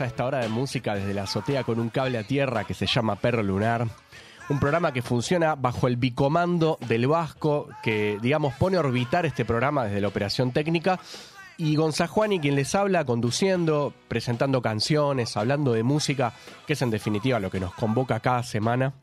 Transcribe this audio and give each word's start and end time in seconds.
A 0.00 0.06
esta 0.06 0.24
hora 0.24 0.38
de 0.38 0.48
música 0.48 0.94
desde 0.94 1.14
la 1.14 1.22
azotea 1.22 1.62
con 1.62 1.78
un 1.78 1.88
cable 1.88 2.18
a 2.18 2.24
tierra 2.24 2.64
que 2.64 2.74
se 2.74 2.86
llama 2.86 3.16
Perro 3.16 3.42
Lunar. 3.42 3.86
Un 4.48 4.58
programa 4.58 4.92
que 4.92 5.02
funciona 5.02 5.54
bajo 5.54 5.86
el 5.86 5.96
bicomando 5.96 6.78
del 6.88 7.06
Vasco, 7.06 7.68
que 7.82 8.18
digamos 8.20 8.54
pone 8.54 8.76
a 8.76 8.80
orbitar 8.80 9.24
este 9.26 9.44
programa 9.44 9.84
desde 9.84 10.00
la 10.00 10.08
operación 10.08 10.52
técnica. 10.52 10.98
Y 11.56 11.76
Gonzajuani, 11.76 12.40
quien 12.40 12.56
les 12.56 12.74
habla, 12.74 13.04
conduciendo, 13.04 13.94
presentando 14.08 14.60
canciones, 14.60 15.36
hablando 15.36 15.72
de 15.72 15.82
música, 15.82 16.32
que 16.66 16.72
es 16.72 16.82
en 16.82 16.90
definitiva 16.90 17.38
lo 17.38 17.50
que 17.50 17.60
nos 17.60 17.74
convoca 17.74 18.20
cada 18.20 18.42
semana. 18.42 18.94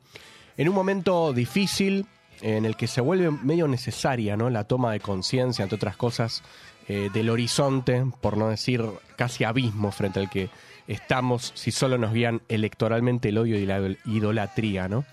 En 0.57 0.67
un 0.67 0.75
momento 0.75 1.31
difícil, 1.31 2.05
en 2.41 2.66
el 2.66 2.75
que 2.75 2.88
se 2.88 3.01
vuelve 3.01 3.31
medio 3.31 3.67
necesaria 3.67 4.35
¿no? 4.35 4.49
la 4.49 4.66
toma 4.66 4.91
de 4.91 4.99
conciencia, 4.99 5.63
entre 5.63 5.77
otras 5.77 5.95
cosas, 5.95 6.44
eh, 6.88 7.09
del 7.13 7.29
horizonte, 7.29 8.03
por 8.19 8.35
no 8.35 8.49
decir 8.49 8.83
casi 9.16 9.44
abismo 9.44 9.91
frente 9.91 10.19
al 10.19 10.29
que 10.29 10.49
estamos 10.92 11.52
si 11.56 11.72
solo 11.72 11.97
nos 11.97 12.14
guían 12.14 12.42
electoralmente 12.50 13.30
el 13.30 13.38
odio 13.38 13.58
y 13.58 13.66
la 13.66 13.80
idol- 13.80 13.97
idolatría, 14.06 14.88
¿no? 14.88 15.06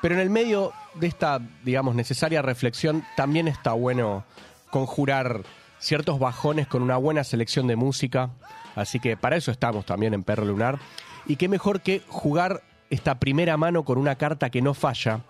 Pero 0.00 0.14
en 0.14 0.20
el 0.20 0.30
medio 0.30 0.72
de 0.94 1.06
esta, 1.06 1.40
digamos, 1.64 1.94
necesaria 1.94 2.42
reflexión, 2.42 3.04
también 3.16 3.48
está 3.48 3.72
bueno 3.72 4.24
conjurar 4.70 5.42
ciertos 5.78 6.18
bajones 6.18 6.66
con 6.66 6.82
una 6.82 6.96
buena 6.96 7.24
selección 7.24 7.66
de 7.66 7.76
música. 7.76 8.30
Así 8.74 9.00
que 9.00 9.16
para 9.16 9.36
eso 9.36 9.50
estamos 9.50 9.86
también 9.86 10.14
en 10.14 10.24
Perro 10.24 10.44
Lunar. 10.44 10.78
Y 11.26 11.36
qué 11.36 11.48
mejor 11.48 11.82
que 11.82 12.02
jugar 12.08 12.62
esta 12.90 13.18
primera 13.20 13.56
mano 13.56 13.84
con 13.84 13.98
una 13.98 14.16
carta 14.16 14.50
que 14.50 14.60
no 14.60 14.74
falla, 14.74 15.20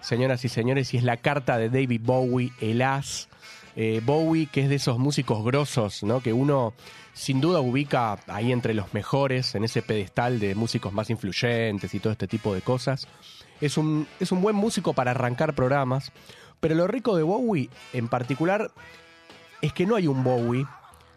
señoras 0.00 0.44
y 0.44 0.48
señores, 0.48 0.94
y 0.94 0.96
es 0.96 1.04
la 1.04 1.18
carta 1.18 1.58
de 1.58 1.68
David 1.68 2.00
Bowie, 2.02 2.52
el 2.60 2.80
as. 2.82 3.28
Eh, 3.74 4.02
Bowie, 4.04 4.46
que 4.46 4.62
es 4.62 4.68
de 4.68 4.74
esos 4.74 4.98
músicos 4.98 5.42
grosos, 5.44 6.02
¿no? 6.02 6.20
Que 6.20 6.32
uno 6.32 6.74
sin 7.14 7.40
duda 7.40 7.60
ubica 7.60 8.18
ahí 8.26 8.52
entre 8.52 8.74
los 8.74 8.92
mejores, 8.92 9.54
en 9.54 9.64
ese 9.64 9.82
pedestal 9.82 10.38
de 10.40 10.54
músicos 10.54 10.92
más 10.92 11.10
influyentes 11.10 11.94
y 11.94 12.00
todo 12.00 12.12
este 12.12 12.26
tipo 12.26 12.54
de 12.54 12.60
cosas. 12.60 13.08
Es 13.60 13.76
un, 13.78 14.06
es 14.20 14.32
un 14.32 14.42
buen 14.42 14.56
músico 14.56 14.92
para 14.92 15.12
arrancar 15.12 15.54
programas, 15.54 16.12
pero 16.60 16.74
lo 16.74 16.86
rico 16.86 17.16
de 17.16 17.22
Bowie 17.22 17.70
en 17.92 18.08
particular 18.08 18.70
es 19.62 19.72
que 19.72 19.86
no 19.86 19.96
hay 19.96 20.06
un 20.06 20.22
Bowie, 20.22 20.66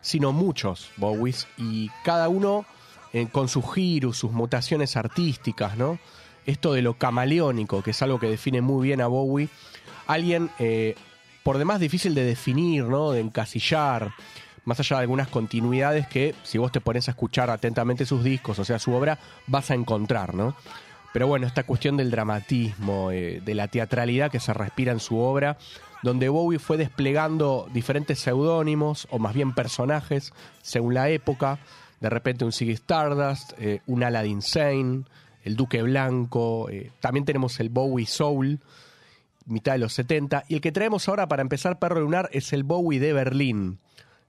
sino 0.02 0.32
muchos 0.32 0.92
Bowies, 0.98 1.48
y 1.58 1.90
cada 2.04 2.30
uno 2.30 2.66
eh, 3.14 3.28
con 3.32 3.48
sus 3.48 3.66
giros, 3.74 4.18
sus 4.18 4.32
mutaciones 4.32 4.98
artísticas, 4.98 5.78
¿no? 5.78 6.00
Esto 6.46 6.74
de 6.74 6.82
lo 6.82 6.96
camaleónico, 6.96 7.82
que 7.82 7.92
es 7.92 8.02
algo 8.02 8.20
que 8.20 8.30
define 8.30 8.62
muy 8.62 8.88
bien 8.88 9.02
a 9.02 9.08
Bowie. 9.08 9.50
Alguien, 10.06 10.52
eh, 10.60 10.96
por 11.46 11.60
demás 11.60 11.80
difícil 11.80 12.16
de 12.16 12.24
definir, 12.24 12.86
¿no? 12.86 13.12
De 13.12 13.20
encasillar, 13.20 14.12
más 14.64 14.80
allá 14.80 14.96
de 14.96 15.02
algunas 15.04 15.28
continuidades 15.28 16.08
que, 16.08 16.34
si 16.42 16.58
vos 16.58 16.72
te 16.72 16.82
pones 16.82 17.08
a 17.08 17.12
escuchar 17.12 17.52
atentamente 17.52 18.08
sus 18.08 18.24
discos, 18.24 18.58
o 18.58 18.66
sea, 18.66 18.80
su 18.80 18.94
obra, 18.94 19.20
vas 19.46 19.70
a 19.70 19.76
encontrar, 19.76 20.34
¿no? 20.34 20.56
Pero 21.14 21.28
bueno, 21.28 21.46
esta 21.46 21.62
cuestión 21.62 21.98
del 21.98 22.10
dramatismo, 22.10 23.12
eh, 23.12 23.44
de 23.46 23.54
la 23.54 23.68
teatralidad 23.68 24.32
que 24.32 24.40
se 24.40 24.56
respira 24.56 24.92
en 24.92 25.00
su 25.00 25.20
obra, 25.20 25.60
donde 26.02 26.30
Bowie 26.30 26.58
fue 26.58 26.78
desplegando 26.78 27.68
diferentes 27.72 28.18
seudónimos, 28.18 29.08
o 29.12 29.20
más 29.20 29.36
bien 29.36 29.54
personajes, 29.54 30.34
según 30.64 30.96
la 30.96 31.10
época. 31.10 31.60
De 32.02 32.10
repente 32.10 32.44
un 32.44 32.54
Ziggy 32.54 32.72
Stardust, 32.74 33.54
eh, 33.60 33.82
un 33.86 34.04
Aladdin 34.04 34.42
Sane, 34.42 35.04
el 35.44 35.56
Duque 35.56 35.84
Blanco, 35.84 36.72
eh, 36.72 36.92
también 37.02 37.24
tenemos 37.24 37.60
el 37.60 37.70
Bowie 37.70 38.08
Soul, 38.08 38.60
mitad 39.46 39.74
de 39.74 39.80
los 39.80 39.94
70. 39.94 40.44
Y 40.48 40.56
el 40.56 40.62
que 40.62 40.72
traemos 40.72 41.08
ahora 41.08 41.28
para 41.28 41.42
empezar 41.42 41.80
Perro 41.80 42.02
Lunar 42.02 42.30
es 42.32 42.54
el 42.54 42.64
Bowie 42.64 43.00
de 43.00 43.14
Berlín, 43.14 43.80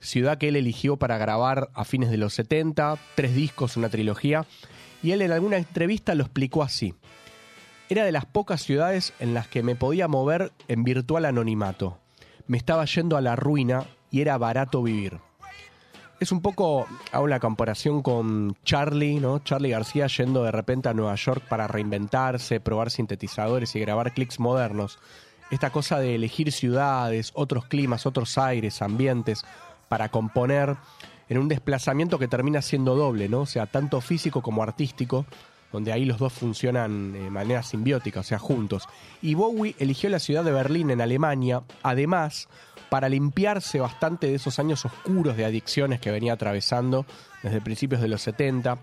ciudad 0.01 0.39
que 0.39 0.49
él 0.49 0.57
eligió 0.57 0.97
para 0.97 1.19
grabar 1.19 1.71
a 1.75 1.85
fines 1.85 2.11
de 2.11 2.17
los 2.17 2.35
70, 2.35 2.99
tres 3.15 3.35
discos, 3.35 3.77
una 3.77 3.89
trilogía. 3.89 4.47
Y 5.03 5.13
él 5.13 5.23
en 5.23 5.33
alguna 5.33 5.57
entrevista 5.57 6.15
lo 6.15 6.25
explicó 6.25 6.63
así. 6.63 6.95
Era 7.89 8.05
de 8.05 8.13
las 8.13 8.25
pocas 8.25 8.63
ciudades 8.63 9.13
en 9.21 9.35
las 9.35 9.47
que 9.47 9.63
me 9.63 9.77
podía 9.77 10.09
mover 10.09 10.53
en 10.69 10.83
virtual 10.83 11.25
anonimato. 11.25 11.99
Me 12.47 12.59
estaba 12.59 12.85
yendo 12.85 13.17
a 13.17 13.21
la 13.21 13.37
ruina 13.37 13.87
y 14.11 14.21
era 14.21 14.39
barato 14.39 14.83
vivir. 14.83 15.21
Es 16.19 16.33
un 16.33 16.41
poco, 16.41 16.87
hago 17.13 17.27
la 17.27 17.41
comparación 17.41 18.01
con 18.01 18.57
Charlie, 18.65 19.21
¿no? 19.21 19.41
Charlie 19.41 19.71
García 19.71 20.07
yendo 20.07 20.45
de 20.45 20.51
repente 20.51 20.89
a 20.89 20.95
Nueva 20.95 21.15
York 21.15 21.45
para 21.47 21.69
reinventarse, 21.69 22.59
probar 22.59 22.91
sintetizadores 22.91 23.77
y 23.77 23.81
grabar 23.81 24.15
clics 24.15 24.41
modernos. 24.41 24.99
Esta 25.51 25.69
cosa 25.71 26.01
de 26.01 26.15
elegir 26.15 26.53
ciudades, 26.53 27.33
otros 27.35 27.67
climas, 27.67 28.07
otros 28.07 28.39
aires, 28.39 28.81
ambientes, 28.81 29.45
para 29.89 30.09
componer 30.09 30.77
en 31.29 31.37
un 31.37 31.49
desplazamiento 31.49 32.19
que 32.19 32.29
termina 32.29 32.63
siendo 32.63 32.97
doble, 32.97 33.29
¿no? 33.29 33.41
O 33.41 33.47
sea, 33.47 33.67
tanto 33.67 34.01
físico 34.01 34.41
como 34.41 34.63
artístico, 34.63 35.27
donde 35.71 35.93
ahí 35.93 36.07
los 36.07 36.19
dos 36.19 36.33
funcionan 36.33 37.13
de 37.13 37.31
manera 37.31 37.63
simbiótica, 37.63 38.21
o 38.21 38.23
sea, 38.23 38.39
juntos. 38.39 38.89
Y 39.21 39.35
Bowie 39.35 39.77
eligió 39.79 40.09
la 40.09 40.19
ciudad 40.19 40.45
de 40.45 40.53
Berlín 40.53 40.91
en 40.91 41.03
Alemania, 41.03 41.63
además, 41.83 42.49
para 42.89 43.09
limpiarse 43.09 43.81
bastante 43.81 44.29
de 44.29 44.35
esos 44.35 44.59
años 44.59 44.85
oscuros 44.85 45.37
de 45.37 45.45
adicciones 45.45 46.01
que 46.01 46.11
venía 46.11 46.35
atravesando 46.35 47.07
desde 47.43 47.61
principios 47.61 48.01
de 48.01 48.09
los 48.09 48.23
70. 48.23 48.79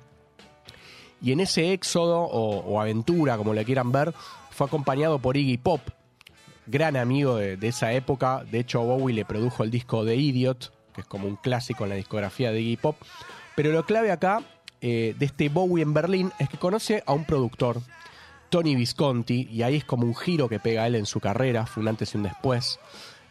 Y 1.22 1.32
en 1.32 1.40
ese 1.40 1.72
éxodo 1.72 2.22
o, 2.22 2.82
aventura, 2.82 3.38
como 3.38 3.54
le 3.54 3.64
quieran 3.64 3.92
ver, 3.92 4.14
fue 4.52 4.68
acompañado 4.68 5.20
por 5.20 5.38
Iggy 5.38 5.58
Pop, 5.58 5.82
gran 6.68 6.98
amigo 6.98 7.38
de, 7.38 7.58
esa 7.62 7.94
época. 7.94 8.44
De 8.50 8.60
hecho, 8.60 8.82
Bowie 8.82 9.16
le 9.16 9.26
produjo 9.26 9.64
el 9.64 9.72
disco 9.72 10.04
de 10.04 10.18
Idiot, 10.18 10.74
que 10.94 11.02
es 11.02 11.08
como 11.08 11.28
un 11.28 11.38
clásico 11.38 11.86
en 11.86 11.92
la 11.92 11.96
discografía 11.96 12.52
de 12.52 12.62
Iggy 12.62 12.78
Pop. 12.78 12.98
Pero 13.56 13.72
lo 13.72 13.86
clave 13.86 14.12
acá 14.12 14.42
eh, 14.82 15.16
de 15.18 15.26
este 15.26 15.48
Bowie 15.48 15.82
en 15.82 15.94
Berlín 15.94 16.34
es 16.40 16.50
que 16.50 16.58
conoce 16.58 17.04
a 17.06 17.14
un 17.14 17.24
productor, 17.24 17.80
Tony 18.50 18.76
Visconti, 18.76 19.48
y 19.50 19.62
ahí 19.62 19.78
es 19.78 19.86
como 19.86 20.06
un 20.06 20.16
giro 20.16 20.50
que 20.50 20.60
pega 20.60 20.86
él 20.86 20.96
en 20.96 21.06
su 21.06 21.22
carrera, 21.22 21.66
fue 21.66 21.82
un 21.82 21.88
antes 21.88 22.14
y 22.14 22.18
un 22.18 22.24
después. 22.24 22.80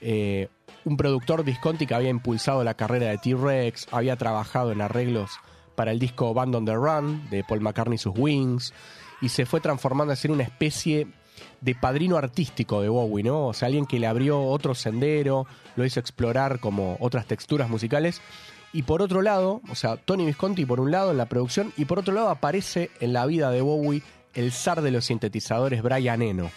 Eh, 0.03 0.49
un 0.85 0.97
productor 0.97 1.45
Visconti 1.45 1.87
que 1.87 1.95
había 1.95 2.11
impulsado 2.11 2.65
la 2.65 2.75
carrera 2.75 3.07
de 3.07 3.19
T-Rex, 3.19 3.87
había 3.93 4.17
trabajado 4.17 4.73
en 4.73 4.81
arreglos 4.81 5.31
para 5.77 5.93
el 5.93 5.99
disco 5.99 6.35
Band 6.35 6.55
on 6.57 6.65
the 6.65 6.75
Run 6.75 7.31
de 7.31 7.45
Paul 7.45 7.61
McCartney 7.61 7.95
y 7.95 7.99
sus 7.99 8.13
Wings, 8.17 8.75
y 9.21 9.29
se 9.29 9.47
fue 9.47 9.61
transformando 9.61 10.13
en 10.21 10.31
una 10.33 10.43
especie 10.43 11.07
de 11.61 11.75
padrino 11.75 12.17
artístico 12.17 12.83
de 12.83 12.89
Bowie, 12.89 13.23
¿no? 13.23 13.47
O 13.47 13.55
sea, 13.55 13.67
alguien 13.67 13.87
que 13.87 14.01
le 14.01 14.07
abrió 14.07 14.43
otro 14.43 14.75
sendero, 14.75 15.47
lo 15.77 15.85
hizo 15.85 16.01
explorar 16.01 16.59
como 16.59 16.97
otras 17.01 17.27
texturas 17.27 17.69
musicales. 17.69 18.21
Y 18.73 18.83
por 18.83 19.03
otro 19.03 19.23
lado, 19.23 19.61
o 19.71 19.75
sea, 19.75 19.97
Tony 19.97 20.25
Visconti 20.25 20.65
por 20.65 20.81
un 20.81 20.91
lado 20.91 21.11
en 21.11 21.19
la 21.19 21.27
producción 21.27 21.73
y 21.77 21.85
por 21.85 21.99
otro 21.99 22.15
lado 22.15 22.31
aparece 22.31 22.91
en 23.01 23.13
la 23.13 23.27
vida 23.27 23.51
de 23.51 23.61
Bowie 23.61 24.03
el 24.35 24.51
zar 24.51 24.83
de 24.83 24.91
los 24.91 25.05
sintetizadores 25.05 25.83
Brian 25.83 26.23
Eno. 26.23 26.51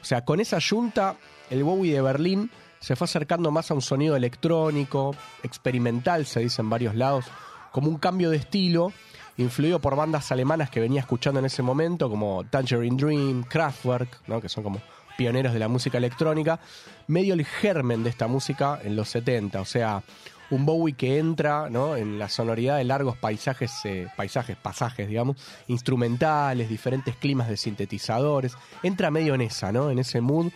O 0.00 0.04
sea, 0.04 0.24
con 0.24 0.40
esa 0.40 0.58
yunta, 0.58 1.16
el 1.50 1.64
Bowie 1.64 1.94
de 1.94 2.02
Berlín 2.02 2.50
se 2.80 2.96
fue 2.96 3.06
acercando 3.06 3.50
más 3.50 3.70
a 3.70 3.74
un 3.74 3.82
sonido 3.82 4.16
electrónico, 4.16 5.14
experimental, 5.42 6.26
se 6.26 6.40
dice 6.40 6.62
en 6.62 6.70
varios 6.70 6.94
lados, 6.94 7.24
como 7.72 7.88
un 7.88 7.98
cambio 7.98 8.30
de 8.30 8.36
estilo, 8.36 8.92
influido 9.36 9.80
por 9.80 9.96
bandas 9.96 10.32
alemanas 10.32 10.70
que 10.70 10.80
venía 10.80 11.00
escuchando 11.00 11.40
en 11.40 11.46
ese 11.46 11.62
momento, 11.62 12.10
como 12.10 12.44
Tangerine 12.44 12.96
Dream, 12.96 13.44
Kraftwerk, 13.44 14.22
¿no? 14.26 14.40
que 14.40 14.48
son 14.48 14.64
como 14.64 14.80
pioneros 15.16 15.52
de 15.52 15.58
la 15.58 15.68
música 15.68 15.98
electrónica, 15.98 16.60
medio 17.06 17.34
el 17.34 17.44
germen 17.44 18.04
de 18.04 18.10
esta 18.10 18.28
música 18.28 18.80
en 18.82 18.96
los 18.96 19.08
70, 19.08 19.60
o 19.60 19.64
sea, 19.64 20.02
un 20.50 20.64
Bowie 20.64 20.94
que 20.94 21.18
entra 21.18 21.68
¿no? 21.68 21.96
en 21.96 22.18
la 22.18 22.28
sonoridad 22.28 22.78
de 22.78 22.84
largos 22.84 23.16
paisajes, 23.16 23.72
eh, 23.84 24.08
paisajes, 24.16 24.56
pasajes, 24.56 25.08
digamos, 25.08 25.36
instrumentales, 25.66 26.68
diferentes 26.68 27.16
climas 27.16 27.48
de 27.48 27.56
sintetizadores, 27.56 28.56
entra 28.82 29.10
medio 29.10 29.34
en 29.34 29.42
esa, 29.42 29.72
¿no? 29.72 29.90
en 29.90 29.98
ese 29.98 30.20
mood. 30.20 30.50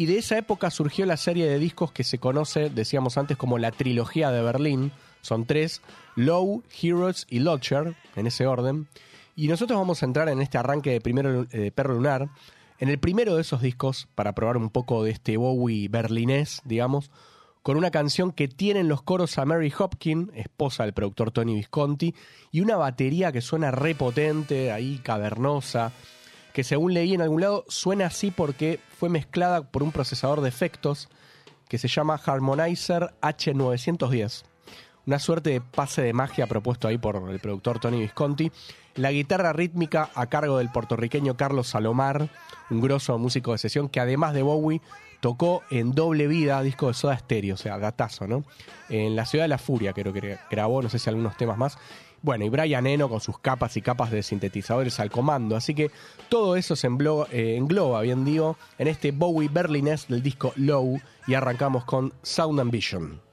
Y 0.00 0.06
de 0.06 0.16
esa 0.16 0.38
época 0.38 0.70
surgió 0.70 1.04
la 1.04 1.18
serie 1.18 1.46
de 1.46 1.58
discos 1.58 1.92
que 1.92 2.04
se 2.04 2.16
conoce, 2.16 2.70
decíamos 2.70 3.18
antes, 3.18 3.36
como 3.36 3.58
la 3.58 3.70
trilogía 3.70 4.30
de 4.30 4.40
Berlín, 4.40 4.92
Son 5.20 5.44
tres, 5.44 5.82
Low, 6.16 6.62
Heroes 6.80 7.26
y 7.28 7.40
Lodger, 7.40 7.96
en 8.16 8.26
ese 8.26 8.46
orden. 8.46 8.88
Y 9.36 9.48
nosotros 9.48 9.78
vamos 9.78 10.02
a 10.02 10.06
entrar 10.06 10.30
en 10.30 10.40
este 10.40 10.56
arranque 10.56 10.92
de 10.92 11.02
primero 11.02 11.46
eh, 11.52 11.70
Perro 11.70 11.92
Lunar, 11.92 12.30
en 12.78 12.88
el 12.88 12.98
primero 12.98 13.34
de 13.34 13.42
esos 13.42 13.60
discos, 13.60 14.08
para 14.14 14.34
probar 14.34 14.56
un 14.56 14.70
poco 14.70 15.04
de 15.04 15.10
este 15.10 15.36
Bowie 15.36 15.88
berlinés, 15.88 16.62
digamos, 16.64 17.10
con 17.62 17.76
una 17.76 17.90
canción 17.90 18.32
que 18.32 18.48
tienen 18.48 18.88
los 18.88 19.02
coros 19.02 19.36
a 19.36 19.44
Mary 19.44 19.70
Hopkin, 19.78 20.30
esposa 20.34 20.84
del 20.84 20.94
productor 20.94 21.30
Tony 21.30 21.56
Visconti, 21.56 22.14
y 22.50 22.62
una 22.62 22.76
batería 22.76 23.32
que 23.32 23.42
suena 23.42 23.70
repotente, 23.70 24.72
ahí 24.72 24.98
cavernosa, 25.02 25.92
que 26.52 26.64
según 26.64 26.94
leí 26.94 27.14
en 27.14 27.22
algún 27.22 27.40
lado 27.40 27.64
suena 27.68 28.06
así 28.06 28.30
porque 28.30 28.80
fue 28.98 29.08
mezclada 29.08 29.62
por 29.62 29.82
un 29.82 29.92
procesador 29.92 30.40
de 30.40 30.48
efectos 30.48 31.08
que 31.68 31.78
se 31.78 31.88
llama 31.88 32.20
Harmonizer 32.24 33.14
H910. 33.22 34.42
Una 35.06 35.18
suerte 35.18 35.50
de 35.50 35.60
pase 35.60 36.02
de 36.02 36.12
magia 36.12 36.46
propuesto 36.46 36.88
ahí 36.88 36.98
por 36.98 37.16
el 37.30 37.40
productor 37.40 37.78
Tony 37.78 38.00
Visconti. 38.00 38.52
La 38.96 39.12
guitarra 39.12 39.52
rítmica 39.52 40.10
a 40.14 40.26
cargo 40.26 40.58
del 40.58 40.70
puertorriqueño 40.70 41.36
Carlos 41.36 41.68
Salomar, 41.68 42.28
un 42.70 42.80
grosso 42.80 43.16
músico 43.18 43.52
de 43.52 43.58
sesión 43.58 43.88
que 43.88 44.00
además 44.00 44.34
de 44.34 44.42
Bowie 44.42 44.82
tocó 45.20 45.62
en 45.70 45.92
doble 45.92 46.26
vida 46.26 46.62
disco 46.62 46.88
de 46.88 46.94
Soda 46.94 47.16
Stereo, 47.16 47.54
o 47.54 47.58
sea, 47.58 47.78
datazo, 47.78 48.26
¿no? 48.26 48.44
En 48.88 49.14
La 49.14 49.26
Ciudad 49.26 49.44
de 49.44 49.48
la 49.48 49.58
Furia 49.58 49.92
creo 49.92 50.12
que 50.12 50.38
grabó, 50.50 50.82
no 50.82 50.88
sé 50.88 50.98
si 50.98 51.08
algunos 51.08 51.36
temas 51.36 51.56
más. 51.56 51.78
Bueno, 52.22 52.44
y 52.44 52.48
Brian 52.50 52.86
Eno 52.86 53.08
con 53.08 53.20
sus 53.20 53.38
capas 53.38 53.76
y 53.76 53.82
capas 53.82 54.10
de 54.10 54.22
sintetizadores 54.22 55.00
al 55.00 55.10
comando. 55.10 55.56
Así 55.56 55.74
que 55.74 55.90
todo 56.28 56.56
eso 56.56 56.76
se 56.76 56.86
engloba, 56.86 57.26
eh, 57.30 57.56
engloba, 57.56 58.02
bien 58.02 58.24
digo, 58.24 58.56
en 58.78 58.88
este 58.88 59.10
Bowie 59.10 59.48
berlinés 59.48 60.08
del 60.08 60.22
disco 60.22 60.52
Low. 60.56 61.00
Y 61.26 61.34
arrancamos 61.34 61.84
con 61.84 62.12
Sound 62.22 62.60
and 62.60 62.70
Vision. 62.70 63.29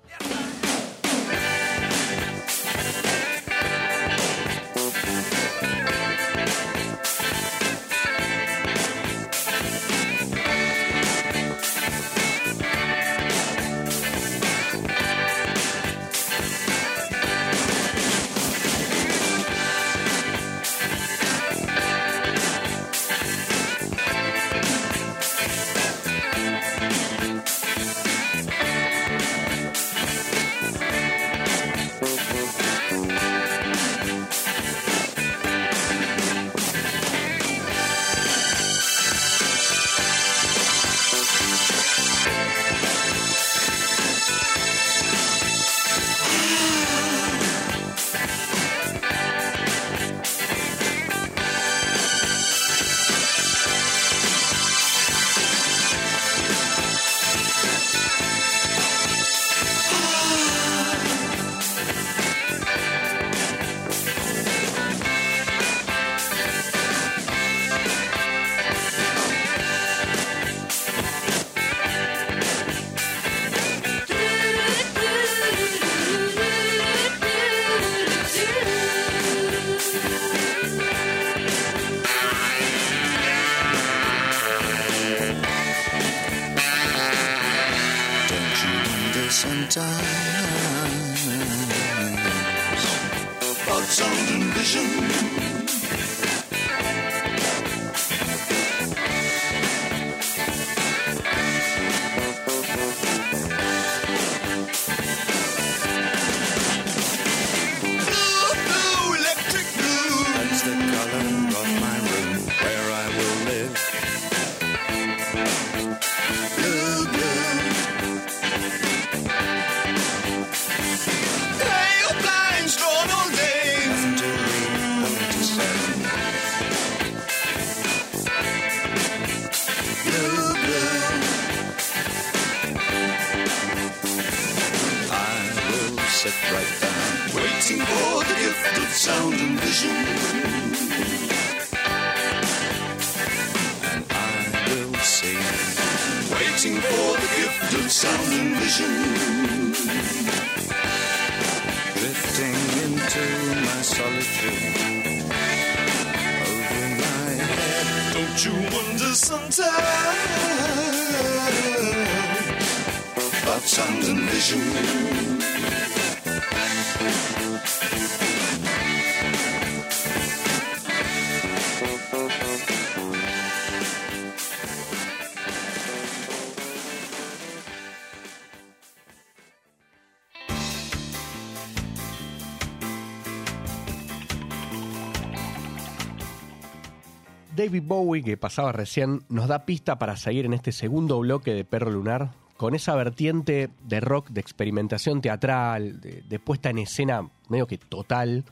David 187.57 187.83
Bowie, 187.85 188.23
que 188.23 188.37
pasaba 188.37 188.71
recién, 188.71 189.23
nos 189.30 189.47
da 189.47 189.66
pista 189.66 189.97
para 189.97 190.16
seguir 190.16 190.45
en 190.45 190.54
este 190.54 190.71
segundo 190.71 191.18
bloque 191.18 191.56
de 191.56 191.66
Perro 191.66 191.90
Lunar, 191.90 192.30
con 192.56 192.76
esa 192.76 192.95
vertiente 192.95 193.69
de 193.83 193.99
rock, 193.99 194.30
de 194.30 194.42
experimentación 194.42 195.21
teatral, 195.21 195.99
de, 195.99 196.40
puesta 196.40 196.69
en 196.69 196.78
escena 196.78 197.28
medio 197.49 197.66
que 197.66 197.80
total, 197.80 198.45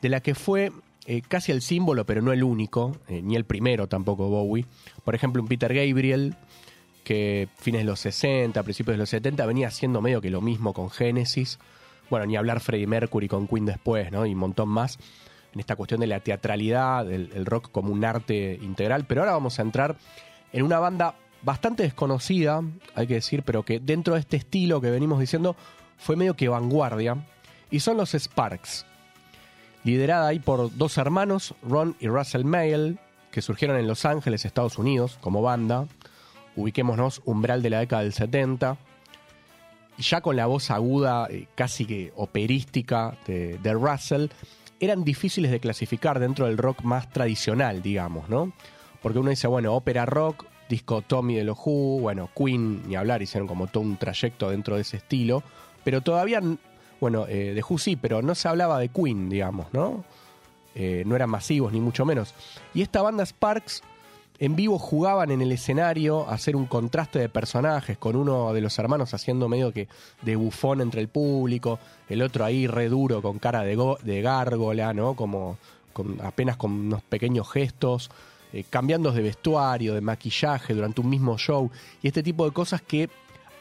de 0.00 0.08
la 0.08 0.20
que 0.20 0.36
fue 0.36 0.70
eh, 1.06 1.22
casi 1.26 1.50
el 1.50 1.60
símbolo, 1.60 2.06
pero 2.06 2.22
no 2.22 2.32
el 2.32 2.44
único, 2.44 2.96
eh, 3.08 3.20
ni 3.20 3.34
el 3.34 3.44
primero 3.44 3.88
tampoco 3.88 4.28
Bowie. 4.28 4.64
Por 5.04 5.16
ejemplo, 5.16 5.42
un 5.42 5.48
Peter 5.48 5.74
Gabriel, 5.74 6.36
que 7.02 7.48
fines 7.56 7.80
de 7.80 7.86
los 7.86 7.98
60, 7.98 8.62
principios 8.62 8.94
de 8.94 8.98
los 8.98 9.10
70, 9.10 9.44
venía 9.44 9.66
haciendo 9.66 10.00
medio 10.00 10.20
que 10.20 10.30
lo 10.30 10.40
mismo 10.40 10.72
con 10.72 10.88
Genesis. 10.88 11.58
Bueno, 12.10 12.26
ni 12.26 12.36
hablar 12.36 12.60
Freddie 12.60 12.86
Mercury 12.86 13.26
con 13.26 13.48
Queen 13.48 13.66
después, 13.66 14.12
¿no? 14.12 14.24
Y 14.24 14.34
un 14.34 14.38
montón 14.38 14.68
más 14.68 15.00
en 15.56 15.60
esta 15.60 15.74
cuestión 15.74 16.00
de 16.00 16.06
la 16.06 16.20
teatralidad, 16.20 17.10
el, 17.10 17.30
el 17.34 17.46
rock 17.46 17.70
como 17.72 17.90
un 17.90 18.04
arte 18.04 18.58
integral. 18.60 19.06
Pero 19.06 19.22
ahora 19.22 19.32
vamos 19.32 19.58
a 19.58 19.62
entrar 19.62 19.96
en 20.52 20.62
una 20.62 20.78
banda 20.78 21.14
bastante 21.42 21.82
desconocida, 21.82 22.62
hay 22.94 23.06
que 23.06 23.14
decir, 23.14 23.42
pero 23.42 23.62
que 23.62 23.80
dentro 23.80 24.14
de 24.14 24.20
este 24.20 24.36
estilo 24.36 24.82
que 24.82 24.90
venimos 24.90 25.18
diciendo 25.18 25.56
fue 25.96 26.14
medio 26.14 26.36
que 26.36 26.48
vanguardia, 26.48 27.16
y 27.70 27.80
son 27.80 27.96
los 27.96 28.12
Sparks, 28.14 28.84
liderada 29.82 30.28
ahí 30.28 30.40
por 30.40 30.76
dos 30.76 30.98
hermanos, 30.98 31.54
Ron 31.62 31.96
y 32.00 32.08
Russell 32.08 32.44
Mail, 32.44 32.98
que 33.30 33.40
surgieron 33.40 33.78
en 33.78 33.86
Los 33.86 34.04
Ángeles, 34.04 34.44
Estados 34.44 34.76
Unidos, 34.76 35.16
como 35.22 35.40
banda, 35.40 35.86
ubiquémonos, 36.54 37.22
umbral 37.24 37.62
de 37.62 37.70
la 37.70 37.78
década 37.78 38.02
del 38.02 38.12
70, 38.12 38.76
y 39.96 40.02
ya 40.02 40.20
con 40.20 40.36
la 40.36 40.44
voz 40.44 40.70
aguda, 40.70 41.28
eh, 41.30 41.48
casi 41.54 41.86
que 41.86 42.12
operística 42.16 43.16
de 43.26 43.72
Russell, 43.72 44.26
eran 44.80 45.04
difíciles 45.04 45.50
de 45.50 45.60
clasificar 45.60 46.18
dentro 46.18 46.46
del 46.46 46.58
rock 46.58 46.82
más 46.82 47.10
tradicional, 47.10 47.82
digamos, 47.82 48.28
¿no? 48.28 48.52
Porque 49.02 49.18
uno 49.18 49.30
dice, 49.30 49.46
bueno, 49.46 49.74
ópera 49.74 50.06
rock, 50.06 50.46
disco 50.68 51.02
Tommy 51.02 51.34
de 51.34 51.44
los 51.44 51.58
Who, 51.58 52.00
bueno, 52.00 52.28
Queen, 52.36 52.88
ni 52.88 52.96
hablar, 52.96 53.22
hicieron 53.22 53.46
como 53.46 53.66
todo 53.66 53.82
un 53.84 53.96
trayecto 53.96 54.50
dentro 54.50 54.76
de 54.76 54.82
ese 54.82 54.98
estilo, 54.98 55.42
pero 55.84 56.00
todavía, 56.00 56.40
bueno, 57.00 57.26
eh, 57.28 57.52
de 57.54 57.64
Who 57.68 57.78
sí, 57.78 57.96
pero 57.96 58.22
no 58.22 58.34
se 58.34 58.48
hablaba 58.48 58.78
de 58.78 58.88
Queen, 58.88 59.28
digamos, 59.28 59.72
¿no? 59.72 60.04
Eh, 60.74 61.04
no 61.06 61.16
eran 61.16 61.30
masivos, 61.30 61.72
ni 61.72 61.80
mucho 61.80 62.04
menos. 62.04 62.34
Y 62.74 62.82
esta 62.82 63.00
banda 63.00 63.24
Sparks 63.24 63.82
en 64.38 64.56
vivo 64.56 64.78
jugaban 64.78 65.30
en 65.30 65.40
el 65.40 65.52
escenario 65.52 66.28
a 66.28 66.34
hacer 66.34 66.56
un 66.56 66.66
contraste 66.66 67.18
de 67.18 67.28
personajes, 67.28 67.96
con 67.98 68.16
uno 68.16 68.52
de 68.52 68.60
los 68.60 68.78
hermanos 68.78 69.14
haciendo 69.14 69.48
medio 69.48 69.72
que 69.72 69.88
de 70.22 70.36
bufón 70.36 70.80
entre 70.80 71.00
el 71.00 71.08
público, 71.08 71.78
el 72.08 72.22
otro 72.22 72.44
ahí 72.44 72.66
re 72.66 72.88
duro 72.88 73.22
con 73.22 73.38
cara 73.38 73.62
de, 73.62 73.76
go- 73.76 73.98
de 74.02 74.20
gárgola, 74.22 74.92
¿no? 74.92 75.14
Como 75.14 75.58
con, 75.92 76.18
apenas 76.22 76.56
con 76.56 76.72
unos 76.72 77.02
pequeños 77.02 77.50
gestos, 77.50 78.10
eh, 78.52 78.64
cambiando 78.68 79.10
de 79.12 79.22
vestuario, 79.22 79.94
de 79.94 80.00
maquillaje 80.00 80.74
durante 80.74 81.00
un 81.00 81.08
mismo 81.08 81.38
show, 81.38 81.70
y 82.02 82.08
este 82.08 82.22
tipo 82.22 82.44
de 82.44 82.52
cosas 82.52 82.82
que 82.82 83.08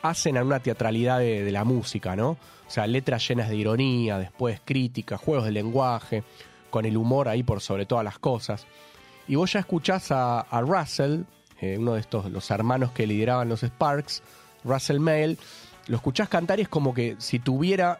hacen 0.01 0.37
a 0.37 0.43
una 0.43 0.59
teatralidad 0.59 1.19
de, 1.19 1.43
de 1.43 1.51
la 1.51 1.63
música, 1.63 2.15
¿no? 2.15 2.31
O 2.31 2.69
sea, 2.69 2.85
letras 2.85 3.27
llenas 3.27 3.49
de 3.49 3.55
ironía, 3.55 4.17
después 4.19 4.59
crítica, 4.65 5.17
juegos 5.17 5.45
de 5.45 5.51
lenguaje, 5.51 6.23
con 6.69 6.85
el 6.85 6.97
humor 6.97 7.29
ahí 7.29 7.43
por 7.43 7.61
sobre 7.61 7.85
todas 7.85 8.03
las 8.03 8.19
cosas. 8.19 8.67
Y 9.27 9.35
vos 9.35 9.51
ya 9.53 9.59
escuchás 9.59 10.11
a, 10.11 10.45
Russell, 10.61 11.21
eh, 11.59 11.77
uno 11.79 11.93
de 11.93 12.01
estos, 12.01 12.29
los 12.31 12.49
hermanos 12.51 12.91
que 12.91 13.07
lideraban 13.07 13.49
los 13.49 13.61
Sparks, 13.63 14.21
Russell 14.63 14.99
Mail, 14.99 15.37
lo 15.87 15.97
escuchás 15.97 16.29
cantar 16.29 16.59
y 16.59 16.63
es 16.63 16.69
como 16.69 16.93
que 16.93 17.15
si 17.19 17.39
tuviera, 17.39 17.99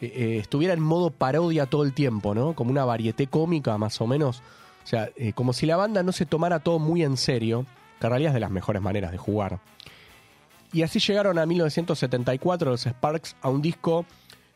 eh, 0.00 0.12
eh, 0.14 0.38
estuviera 0.38 0.74
en 0.74 0.80
modo 0.80 1.10
parodia 1.10 1.66
todo 1.66 1.84
el 1.84 1.92
tiempo, 1.92 2.34
¿no? 2.34 2.54
Como 2.54 2.70
una 2.70 2.84
varieté 2.84 3.26
cómica 3.26 3.76
más 3.78 4.00
o 4.00 4.06
menos. 4.06 4.42
O 4.84 4.86
sea, 4.86 5.10
como 5.34 5.52
si 5.52 5.66
la 5.66 5.76
banda 5.76 6.02
no 6.02 6.10
se 6.10 6.26
tomara 6.26 6.58
todo 6.58 6.78
muy 6.78 7.02
en 7.02 7.16
serio, 7.16 7.66
que 8.00 8.06
en 8.06 8.10
realidad 8.10 8.30
es 8.30 8.34
de 8.34 8.40
las 8.40 8.50
mejores 8.50 8.80
maneras 8.80 9.12
de 9.12 9.18
jugar. 9.18 9.60
Y 10.72 10.82
así 10.82 11.00
llegaron 11.00 11.38
a 11.38 11.46
1974 11.46 12.70
los 12.70 12.86
Sparks 12.86 13.36
a 13.42 13.48
un 13.48 13.60
disco 13.60 14.06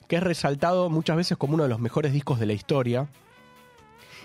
que 0.08 0.16
es 0.16 0.22
resaltado 0.22 0.90
muchas 0.90 1.16
veces 1.16 1.36
como 1.36 1.54
uno 1.54 1.64
de 1.64 1.68
los 1.68 1.80
mejores 1.80 2.12
discos 2.12 2.38
de 2.38 2.46
la 2.46 2.52
historia. 2.52 3.08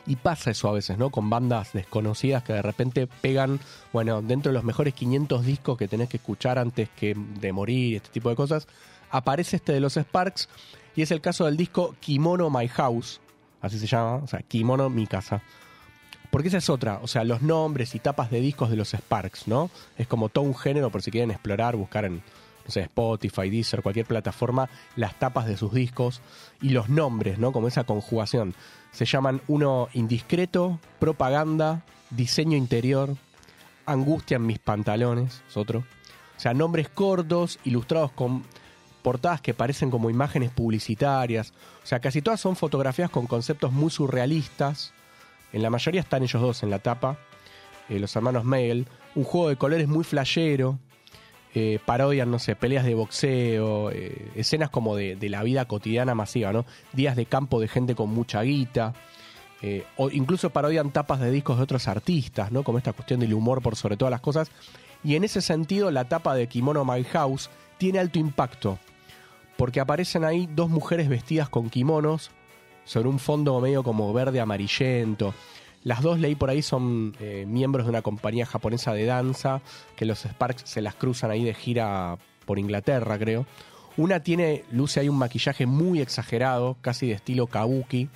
Y 0.05 0.15
pasa 0.15 0.51
eso 0.51 0.69
a 0.69 0.73
veces, 0.73 0.97
¿no? 0.97 1.09
Con 1.09 1.29
bandas 1.29 1.73
desconocidas 1.73 2.43
que 2.43 2.53
de 2.53 2.61
repente 2.61 3.07
pegan, 3.07 3.59
bueno, 3.93 4.21
dentro 4.21 4.51
de 4.51 4.55
los 4.55 4.63
mejores 4.63 4.93
500 4.93 5.45
discos 5.45 5.77
que 5.77 5.87
tenés 5.87 6.09
que 6.09 6.17
escuchar 6.17 6.57
antes 6.57 6.89
que 6.89 7.15
de 7.15 7.51
morir, 7.53 7.97
este 7.97 8.09
tipo 8.09 8.29
de 8.29 8.35
cosas, 8.35 8.67
aparece 9.11 9.57
este 9.57 9.73
de 9.73 9.79
los 9.79 9.95
Sparks 9.95 10.49
y 10.95 11.01
es 11.01 11.11
el 11.11 11.21
caso 11.21 11.45
del 11.45 11.57
disco 11.57 11.95
Kimono 11.99 12.49
My 12.49 12.67
House, 12.67 13.21
así 13.61 13.79
se 13.79 13.87
llama, 13.87 14.15
o 14.15 14.27
sea, 14.27 14.41
Kimono 14.41 14.89
Mi 14.89 15.07
Casa. 15.07 15.41
Porque 16.29 16.49
esa 16.49 16.57
es 16.57 16.69
otra, 16.69 16.99
o 17.01 17.07
sea, 17.07 17.23
los 17.23 17.41
nombres 17.41 17.95
y 17.95 17.99
tapas 17.99 18.29
de 18.29 18.39
discos 18.39 18.69
de 18.69 18.75
los 18.75 18.93
Sparks, 18.93 19.47
¿no? 19.47 19.71
Es 19.97 20.07
como 20.07 20.29
todo 20.29 20.45
un 20.45 20.55
género 20.55 20.91
por 20.91 21.01
si 21.01 21.09
quieren 21.09 21.31
explorar, 21.31 21.75
buscar 21.75 22.05
en, 22.05 22.21
Spotify, 22.77 23.49
Deezer, 23.49 23.81
cualquier 23.81 24.05
plataforma, 24.05 24.69
las 24.95 25.17
tapas 25.17 25.45
de 25.45 25.57
sus 25.57 25.73
discos 25.73 26.21
y 26.61 26.69
los 26.69 26.89
nombres, 26.89 27.39
¿no? 27.39 27.51
Como 27.51 27.67
esa 27.67 27.83
conjugación. 27.83 28.55
Se 28.91 29.05
llaman 29.05 29.41
uno 29.47 29.89
indiscreto, 29.93 30.79
propaganda, 30.99 31.83
diseño 32.09 32.57
interior, 32.57 33.15
angustia 33.85 34.35
en 34.35 34.45
mis 34.45 34.59
pantalones, 34.59 35.43
es 35.47 35.57
otro. 35.57 35.79
O 36.37 36.39
sea, 36.39 36.53
nombres 36.53 36.89
cortos, 36.89 37.59
ilustrados 37.65 38.11
con 38.11 38.43
portadas 39.01 39.41
que 39.41 39.53
parecen 39.53 39.91
como 39.91 40.09
imágenes 40.09 40.51
publicitarias. 40.51 41.53
O 41.83 41.87
sea, 41.87 41.99
casi 41.99 42.21
todas 42.21 42.39
son 42.39 42.55
fotografías 42.55 43.09
con 43.09 43.27
conceptos 43.27 43.71
muy 43.71 43.89
surrealistas. 43.89 44.93
En 45.51 45.63
la 45.63 45.69
mayoría 45.69 46.01
están 46.01 46.23
ellos 46.23 46.41
dos 46.41 46.63
en 46.63 46.69
la 46.69 46.79
tapa, 46.79 47.17
eh, 47.89 47.99
los 47.99 48.15
hermanos 48.15 48.45
Mail. 48.45 48.87
Un 49.15 49.23
juego 49.23 49.49
de 49.49 49.55
colores 49.55 49.87
muy 49.87 50.03
flashero. 50.03 50.79
Eh, 51.55 51.79
parodian, 51.85 52.29
no 52.29 52.39
sé, 52.39 52.55
peleas 52.55 52.85
de 52.85 52.93
boxeo, 52.95 53.91
eh, 53.91 54.31
escenas 54.35 54.69
como 54.69 54.95
de, 54.95 55.15
de 55.15 55.29
la 55.29 55.43
vida 55.43 55.65
cotidiana 55.65 56.13
masiva, 56.15 56.53
¿no? 56.53 56.65
Días 56.93 57.15
de 57.15 57.25
campo 57.25 57.59
de 57.59 57.67
gente 57.67 57.95
con 57.95 58.09
mucha 58.09 58.41
guita. 58.43 58.93
eh, 59.61 59.83
o 59.97 60.09
incluso 60.09 60.51
parodian 60.51 60.91
tapas 60.91 61.19
de 61.19 61.31
discos 61.31 61.57
de 61.57 61.63
otros 61.63 61.87
artistas, 61.87 62.51
¿no? 62.51 62.63
Como 62.63 62.77
esta 62.77 62.93
cuestión 62.93 63.19
del 63.19 63.33
humor 63.33 63.61
por 63.61 63.75
sobre 63.75 63.97
todas 63.97 64.11
las 64.11 64.21
cosas. 64.21 64.49
Y 65.03 65.15
en 65.15 65.23
ese 65.23 65.41
sentido, 65.41 65.91
la 65.91 66.05
tapa 66.05 66.35
de 66.35 66.47
Kimono 66.47 66.85
My 66.85 67.03
House 67.03 67.49
tiene 67.77 67.99
alto 67.99 68.19
impacto. 68.19 68.79
Porque 69.57 69.79
aparecen 69.81 70.23
ahí 70.23 70.47
dos 70.53 70.69
mujeres 70.69 71.09
vestidas 71.09 71.49
con 71.49 71.69
kimonos 71.69 72.31
sobre 72.85 73.09
un 73.09 73.19
fondo 73.19 73.59
medio 73.59 73.83
como 73.83 74.13
verde 74.13 74.39
amarillento. 74.39 75.33
Las 75.83 76.01
dos 76.01 76.19
leí 76.19 76.35
por 76.35 76.49
ahí 76.49 76.61
son 76.61 77.15
eh, 77.19 77.45
miembros 77.47 77.85
de 77.85 77.91
una 77.91 78.01
compañía 78.01 78.45
japonesa 78.45 78.93
de 78.93 79.05
danza, 79.05 79.61
que 79.95 80.05
los 80.05 80.25
Sparks 80.25 80.63
se 80.65 80.81
las 80.81 80.95
cruzan 80.95 81.31
ahí 81.31 81.43
de 81.43 81.53
gira 81.53 82.17
por 82.45 82.59
Inglaterra, 82.59 83.17
creo. 83.17 83.45
Una 83.95 84.21
tiene, 84.21 84.63
luce 84.71 84.99
ahí 84.99 85.09
un 85.09 85.17
maquillaje 85.17 85.65
muy 85.65 86.01
exagerado, 86.01 86.77
casi 86.81 87.07
de 87.07 87.13
estilo 87.13 87.47
kabuki, 87.47 88.09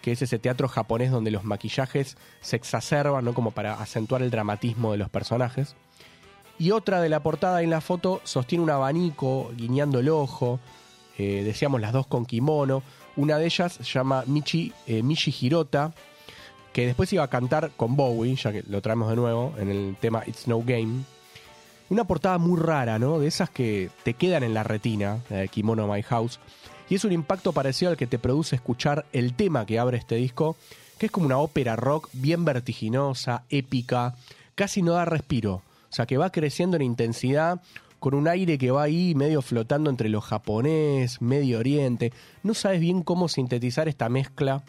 que 0.00 0.12
es 0.12 0.22
ese 0.22 0.38
teatro 0.38 0.68
japonés 0.68 1.10
donde 1.10 1.30
los 1.30 1.44
maquillajes 1.44 2.16
se 2.40 2.56
exacerban, 2.56 3.24
¿no? 3.24 3.34
Como 3.34 3.52
para 3.52 3.74
acentuar 3.74 4.22
el 4.22 4.30
dramatismo 4.30 4.92
de 4.92 4.98
los 4.98 5.08
personajes. 5.08 5.76
Y 6.58 6.70
otra 6.72 7.00
de 7.00 7.08
la 7.08 7.22
portada 7.22 7.62
en 7.62 7.70
la 7.70 7.80
foto 7.80 8.20
sostiene 8.24 8.64
un 8.64 8.70
abanico 8.70 9.50
guiñando 9.56 10.00
el 10.00 10.08
ojo. 10.08 10.60
eh, 11.18 11.42
decíamos 11.44 11.80
las 11.80 11.92
dos 11.92 12.06
con 12.06 12.24
kimono. 12.26 12.82
Una 13.16 13.38
de 13.38 13.44
ellas 13.46 13.74
se 13.74 13.84
llama 13.84 14.24
Michi, 14.26 14.72
eh, 14.86 15.02
Michi 15.02 15.34
Hirota, 15.40 15.92
que 16.72 16.86
después 16.86 17.12
iba 17.12 17.24
a 17.24 17.28
cantar 17.28 17.70
con 17.76 17.96
Bowie, 17.96 18.34
ya 18.36 18.52
que 18.52 18.62
lo 18.68 18.80
traemos 18.80 19.10
de 19.10 19.16
nuevo, 19.16 19.54
en 19.58 19.70
el 19.70 19.96
tema 20.00 20.22
It's 20.26 20.48
No 20.48 20.62
Game. 20.64 21.04
Una 21.90 22.04
portada 22.04 22.38
muy 22.38 22.58
rara, 22.58 22.98
¿no? 22.98 23.18
De 23.18 23.26
esas 23.26 23.50
que 23.50 23.90
te 24.02 24.14
quedan 24.14 24.42
en 24.42 24.54
la 24.54 24.62
retina, 24.62 25.18
Kimono 25.50 25.86
My 25.86 26.02
House. 26.02 26.40
Y 26.88 26.94
es 26.94 27.04
un 27.04 27.12
impacto 27.12 27.52
parecido 27.52 27.90
al 27.90 27.96
que 27.96 28.06
te 28.06 28.18
produce 28.18 28.56
escuchar 28.56 29.04
el 29.12 29.34
tema 29.34 29.66
que 29.66 29.78
abre 29.78 29.98
este 29.98 30.14
disco, 30.16 30.56
que 30.98 31.06
es 31.06 31.12
como 31.12 31.26
una 31.26 31.38
ópera 31.38 31.76
rock 31.76 32.08
bien 32.12 32.44
vertiginosa, 32.44 33.44
épica, 33.50 34.14
casi 34.54 34.80
no 34.80 34.92
da 34.92 35.04
respiro. 35.04 35.56
O 35.90 35.94
sea, 35.94 36.06
que 36.06 36.16
va 36.16 36.32
creciendo 36.32 36.76
en 36.76 36.82
intensidad 36.82 37.60
con 37.98 38.14
un 38.14 38.26
aire 38.26 38.56
que 38.58 38.70
va 38.70 38.82
ahí 38.82 39.14
medio 39.14 39.42
flotando 39.42 39.90
entre 39.90 40.08
lo 40.08 40.20
japonés, 40.20 41.20
Medio 41.20 41.58
Oriente. 41.58 42.12
No 42.42 42.54
sabes 42.54 42.80
bien 42.80 43.02
cómo 43.02 43.28
sintetizar 43.28 43.88
esta 43.88 44.08
mezcla 44.08 44.62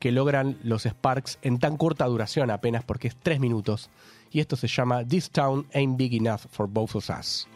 que 0.00 0.10
logran 0.10 0.58
los 0.64 0.82
Sparks 0.82 1.38
en 1.42 1.60
tan 1.60 1.76
corta 1.76 2.06
duración 2.06 2.50
apenas, 2.50 2.82
porque 2.82 3.08
es 3.08 3.16
tres 3.22 3.38
minutos. 3.38 3.90
Y 4.32 4.40
esto 4.40 4.56
se 4.56 4.66
llama 4.66 5.04
This 5.04 5.30
Town 5.30 5.66
Ain't 5.74 5.96
Big 5.96 6.14
Enough 6.14 6.40
for 6.50 6.66
Both 6.66 6.96
of 6.96 7.10
Us. 7.10 7.46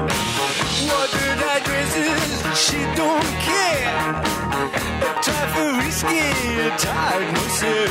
Ordered 0.00 1.40
addresses, 1.54 2.20
she 2.56 2.80
don't 2.96 3.30
care. 3.46 3.88
A 5.02 5.12
tie 5.22 5.48
for 5.52 5.70
risky, 5.78 6.24
a 6.60 6.70
tied 6.78 7.28
no 7.34 7.44
sir. 7.58 7.90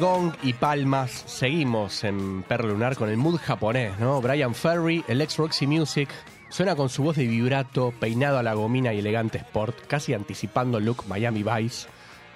Gong 0.00 0.32
y 0.42 0.54
palmas 0.54 1.10
seguimos 1.26 2.04
en 2.04 2.42
Perro 2.42 2.68
Lunar 2.68 2.96
con 2.96 3.10
el 3.10 3.18
mood 3.18 3.38
japonés, 3.38 3.98
¿no? 3.98 4.20
Brian 4.22 4.54
Ferry, 4.54 5.04
el 5.08 5.20
ex 5.20 5.36
Roxy 5.36 5.66
Music, 5.66 6.08
suena 6.48 6.74
con 6.74 6.88
su 6.88 7.02
voz 7.02 7.16
de 7.16 7.26
vibrato, 7.26 7.92
peinado 8.00 8.38
a 8.38 8.42
la 8.42 8.54
gomina 8.54 8.94
y 8.94 8.98
elegante 8.98 9.38
sport, 9.38 9.86
casi 9.86 10.14
anticipando 10.14 10.78
el 10.78 10.86
look 10.86 11.04
Miami 11.06 11.42
Vice. 11.42 11.86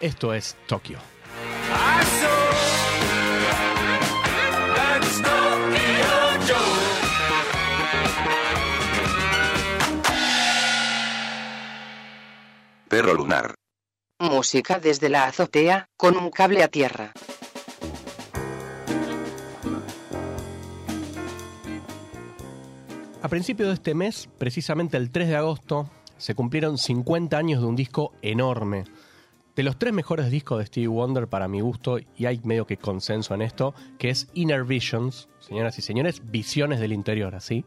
Esto 0.01 0.35
es 0.35 0.57
Tokio. 0.67 0.99
Perro 12.89 13.15
lunar. 13.15 13.55
Música 14.21 14.79
desde 14.79 15.09
la 15.09 15.25
azotea, 15.25 15.89
con 15.97 16.17
un 16.17 16.31
cable 16.31 16.63
a 16.63 16.69
tierra. 16.69 17.13
A 23.25 23.29
principios 23.29 23.69
de 23.69 23.75
este 23.77 23.95
mes, 23.95 24.29
precisamente 24.37 24.99
el 24.99 25.11
3 25.11 25.29
de 25.29 25.37
agosto, 25.37 25.89
se 26.19 26.35
cumplieron 26.35 26.77
50 26.77 27.39
años 27.39 27.63
de 27.63 27.67
un 27.67 27.75
disco 27.75 28.13
enorme. 28.21 28.85
De 29.57 29.63
los 29.63 29.79
tres 29.79 29.95
mejores 29.95 30.31
discos 30.31 30.59
de 30.59 30.67
Stevie 30.67 30.89
Wonder 30.89 31.27
para 31.27 31.49
mi 31.49 31.63
gusto, 31.63 31.97
y 32.19 32.27
hay 32.27 32.43
medio 32.45 32.67
que 32.67 32.77
consenso 32.77 33.33
en 33.35 33.41
esto, 33.41 33.73
que 33.97 34.11
es 34.11 34.29
Inner 34.35 34.65
Visions, 34.65 35.31
señoras 35.41 35.79
y 35.79 35.81
señores, 35.81 36.21
Visiones 36.31 36.81
del 36.81 36.93
Interior, 36.93 37.35
así. 37.35 37.65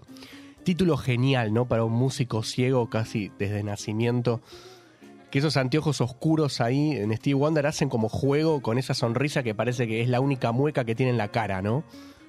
Título 0.61 0.95
genial, 0.95 1.51
¿no? 1.51 1.67
Para 1.67 1.85
un 1.85 1.93
músico 1.93 2.43
ciego 2.43 2.91
casi 2.91 3.31
desde 3.39 3.63
nacimiento. 3.63 4.41
Que 5.31 5.39
esos 5.39 5.57
anteojos 5.57 6.01
oscuros 6.01 6.61
ahí 6.61 6.91
en 6.91 7.17
Stevie 7.17 7.33
Wonder 7.33 7.65
hacen 7.65 7.89
como 7.89 8.09
juego 8.09 8.61
con 8.61 8.77
esa 8.77 8.93
sonrisa 8.93 9.41
que 9.41 9.55
parece 9.55 9.87
que 9.87 10.03
es 10.03 10.07
la 10.07 10.19
única 10.19 10.51
mueca 10.51 10.85
que 10.85 10.93
tiene 10.93 11.13
en 11.13 11.17
la 11.17 11.29
cara, 11.29 11.63
¿no? 11.63 11.83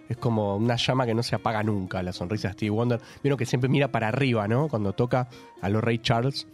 Es 0.08 0.16
como 0.16 0.56
una 0.56 0.76
llama 0.76 1.06
que 1.06 1.14
no 1.14 1.22
se 1.22 1.34
apaga 1.34 1.62
nunca, 1.62 2.02
la 2.02 2.12
sonrisa 2.12 2.48
de 2.48 2.54
Stevie 2.54 2.70
Wonder. 2.70 3.00
Vieron 3.22 3.38
que 3.38 3.46
siempre 3.46 3.68
mira 3.68 3.88
para 3.88 4.08
arriba, 4.08 4.48
¿no? 4.48 4.68
Cuando 4.68 4.92
toca 4.92 5.28
a 5.60 5.68
los 5.68 5.84
Ray 5.84 5.98
Charles. 5.98 6.46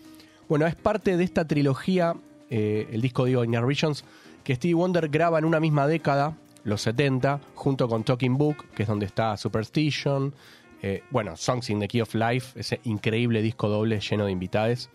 Bueno, 0.49 0.67
es 0.67 0.75
parte 0.75 1.17
de 1.17 1.25
esta 1.25 1.47
trilogía, 1.47 2.15
eh, 2.51 2.89
el 2.93 3.01
disco 3.01 3.25
digo 3.25 3.45
Inner 3.45 3.65
Visions, 3.65 4.05
que 4.43 4.57
Stevie 4.57 4.75
Wonder 4.75 5.09
graba 5.09 5.39
en 5.39 5.45
una 5.45 5.61
misma 5.61 5.87
década, 5.87 6.37
los 6.65 6.83
70, 6.83 7.41
junto 7.55 7.89
con 7.89 8.05
Talking 8.05 8.37
Book, 8.37 8.67
que 8.75 8.83
es 8.83 8.89
donde 8.89 9.07
está 9.07 9.37
Superstition, 9.37 10.35
eh, 10.83 11.03
bueno, 11.11 11.37
Songs 11.37 11.71
in 11.71 11.81
the 11.81 11.89
Key 11.89 12.03
of 12.03 12.15
Life, 12.15 12.59
ese 12.61 12.81
increíble 12.85 13.41
disco 13.41 13.69
doble 13.69 14.01
lleno 14.01 14.27
de 14.27 14.33
invitades. 14.33 14.91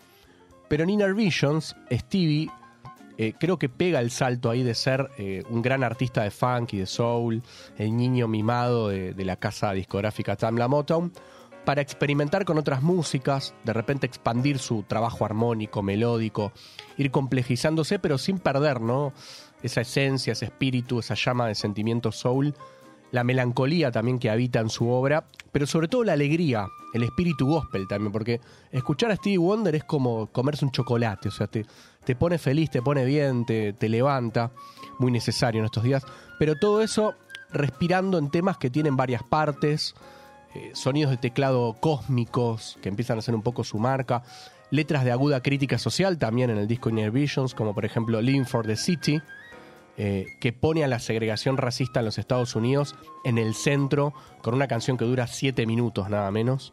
Pero 0.68 0.84
en 0.84 0.90
Inner 0.90 1.14
Visions, 1.14 1.74
Stevie 1.90 2.48
eh, 3.22 3.34
creo 3.38 3.58
que 3.58 3.68
pega 3.68 4.00
el 4.00 4.10
salto 4.10 4.48
ahí 4.48 4.62
de 4.62 4.74
ser 4.74 5.10
eh, 5.18 5.42
un 5.50 5.60
gran 5.60 5.84
artista 5.84 6.22
de 6.22 6.30
funk 6.30 6.72
y 6.72 6.78
de 6.78 6.86
soul, 6.86 7.42
el 7.76 7.94
niño 7.94 8.28
mimado 8.28 8.88
de, 8.88 9.24
la 9.26 9.36
casa 9.36 9.72
discográfica 9.72 10.36
Tamla 10.36 10.68
Motown, 10.68 11.12
para 11.66 11.82
experimentar 11.82 12.46
con 12.46 12.56
otras 12.56 12.80
músicas, 12.80 13.52
de 13.62 13.74
repente 13.74 14.06
expandir 14.06 14.58
su 14.58 14.84
trabajo 14.84 15.26
armónico, 15.26 15.82
melódico, 15.82 16.52
ir 16.96 17.10
complejizándose, 17.10 17.98
pero 17.98 18.16
sin 18.16 18.38
perder. 18.38 18.80
Esa 19.62 19.82
esencia, 19.82 20.32
ese 20.32 20.46
espíritu, 20.46 21.00
esa 21.00 21.14
llama 21.14 21.46
de 21.46 21.54
sentimiento 21.54 22.12
soul, 22.12 22.54
la 23.12 23.24
melancolía 23.24 23.90
también 23.90 24.18
que 24.18 24.30
habita 24.30 24.60
en 24.60 24.68
su 24.68 24.88
obra, 24.88 25.24
pero 25.52 25.66
sobre 25.66 25.88
todo 25.88 26.04
la 26.04 26.12
alegría, 26.12 26.66
el 26.94 27.02
espíritu 27.02 27.46
gospel 27.46 27.88
también, 27.88 28.12
porque 28.12 28.40
escuchar 28.70 29.10
a 29.10 29.16
Stevie 29.16 29.38
Wonder 29.38 29.74
es 29.74 29.84
como 29.84 30.26
comerse 30.28 30.64
un 30.64 30.70
chocolate, 30.70 31.28
o 31.28 31.32
sea, 31.32 31.46
te, 31.46 31.64
pone 32.16 32.38
feliz, 32.38 32.70
te 32.70 32.82
pone 32.82 33.04
bien, 33.04 33.44
te, 33.44 33.72
te 33.72 33.88
levanta, 33.88 34.52
muy 34.98 35.10
necesario 35.10 35.60
en 35.60 35.66
estos 35.66 35.82
días, 35.82 36.04
pero 36.38 36.56
todo 36.56 36.82
eso 36.82 37.14
respirando 37.52 38.18
en 38.18 38.30
temas 38.30 38.58
que 38.58 38.70
tienen 38.70 38.96
varias 38.96 39.22
partes, 39.22 39.94
eh, 40.54 40.72
sonidos 40.74 41.10
de 41.10 41.16
teclado 41.16 41.74
cósmicos 41.74 42.78
que 42.82 42.88
empiezan 42.88 43.18
a 43.18 43.22
ser 43.22 43.34
un 43.34 43.42
poco 43.42 43.64
su 43.64 43.78
marca, 43.78 44.22
letras 44.70 45.04
de 45.04 45.12
aguda 45.12 45.42
crítica 45.42 45.78
social 45.78 46.18
también 46.18 46.50
en 46.50 46.58
el 46.58 46.66
disco 46.66 46.90
Inner 46.90 47.10
Visions, 47.10 47.54
como 47.54 47.74
por 47.74 47.84
ejemplo 47.84 48.20
Living 48.20 48.44
for 48.44 48.66
the 48.66 48.76
City, 48.76 49.20
eh, 50.02 50.38
que 50.40 50.54
pone 50.54 50.82
a 50.82 50.88
la 50.88 50.98
segregación 50.98 51.58
racista 51.58 52.00
en 52.00 52.06
los 52.06 52.16
Estados 52.16 52.56
Unidos 52.56 52.94
en 53.22 53.36
el 53.36 53.52
centro 53.52 54.14
con 54.40 54.54
una 54.54 54.66
canción 54.66 54.96
que 54.96 55.04
dura 55.04 55.26
siete 55.26 55.66
minutos 55.66 56.08
nada 56.08 56.30
menos. 56.30 56.72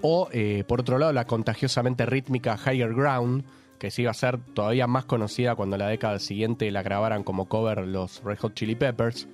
O, 0.00 0.28
eh, 0.30 0.62
por 0.68 0.80
otro 0.80 0.96
lado, 0.96 1.12
la 1.12 1.26
contagiosamente 1.26 2.06
rítmica 2.06 2.56
Higher 2.56 2.94
Ground, 2.94 3.42
que 3.80 3.90
se 3.90 4.02
iba 4.02 4.12
a 4.12 4.14
ser 4.14 4.38
todavía 4.54 4.86
más 4.86 5.06
conocida 5.06 5.56
cuando 5.56 5.76
la 5.76 5.88
década 5.88 6.20
siguiente 6.20 6.70
la 6.70 6.84
grabaran 6.84 7.24
como 7.24 7.48
cover 7.48 7.84
los 7.84 8.22
Red 8.22 8.38
Hot 8.38 8.54
Chili 8.54 8.76
Peppers. 8.76 9.26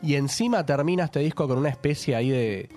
Y 0.00 0.14
encima 0.14 0.64
termina 0.64 1.06
este 1.06 1.18
disco 1.18 1.48
con 1.48 1.58
una 1.58 1.70
especie 1.70 2.14
ahí 2.14 2.30
de, 2.30 2.68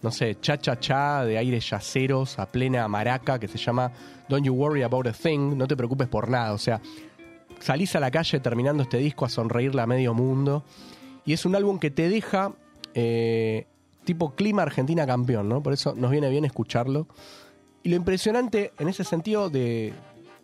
no 0.00 0.12
sé, 0.12 0.40
cha-cha-cha, 0.40 1.26
de 1.26 1.36
aires 1.36 1.68
yaceros 1.68 2.38
a 2.38 2.46
plena 2.46 2.88
maraca 2.88 3.38
que 3.38 3.48
se 3.48 3.58
llama 3.58 3.92
Don't 4.30 4.46
You 4.46 4.54
Worry 4.54 4.82
About 4.82 5.08
a 5.08 5.12
Thing, 5.12 5.58
no 5.58 5.68
te 5.68 5.76
preocupes 5.76 6.08
por 6.08 6.30
nada. 6.30 6.54
O 6.54 6.58
sea, 6.58 6.80
salís 7.60 7.94
a 7.96 8.00
la 8.00 8.10
calle 8.10 8.40
terminando 8.40 8.82
este 8.82 8.98
disco 8.98 9.24
a 9.24 9.28
sonreírle 9.28 9.82
a 9.82 9.86
medio 9.86 10.14
mundo. 10.14 10.64
Y 11.24 11.32
es 11.32 11.44
un 11.44 11.56
álbum 11.56 11.78
que 11.78 11.90
te 11.90 12.08
deja 12.08 12.52
eh, 12.94 13.66
tipo 14.04 14.34
clima 14.34 14.62
Argentina 14.62 15.06
campeón, 15.06 15.48
¿no? 15.48 15.62
Por 15.62 15.72
eso 15.72 15.94
nos 15.94 16.10
viene 16.10 16.30
bien 16.30 16.44
escucharlo. 16.44 17.06
Y 17.82 17.90
lo 17.90 17.96
impresionante 17.96 18.72
en 18.78 18.88
ese 18.88 19.04
sentido 19.04 19.50
de, 19.50 19.92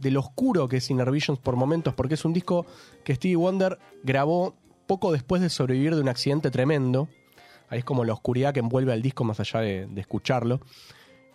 lo 0.00 0.20
oscuro 0.20 0.68
que 0.68 0.76
es 0.76 0.90
Inner 0.90 1.10
Visions 1.10 1.40
por 1.40 1.56
momentos, 1.56 1.94
porque 1.94 2.14
es 2.14 2.24
un 2.24 2.32
disco 2.32 2.66
que 3.04 3.14
Stevie 3.14 3.36
Wonder 3.36 3.78
grabó 4.02 4.54
poco 4.86 5.12
después 5.12 5.40
de 5.40 5.48
sobrevivir 5.48 5.94
de 5.94 6.02
un 6.02 6.08
accidente 6.08 6.50
tremendo. 6.50 7.08
Ahí 7.68 7.78
es 7.78 7.84
como 7.84 8.04
la 8.04 8.12
oscuridad 8.12 8.52
que 8.52 8.60
envuelve 8.60 8.92
al 8.92 9.00
disco 9.00 9.24
más 9.24 9.40
allá 9.40 9.60
de, 9.60 9.88
escucharlo. 9.96 10.60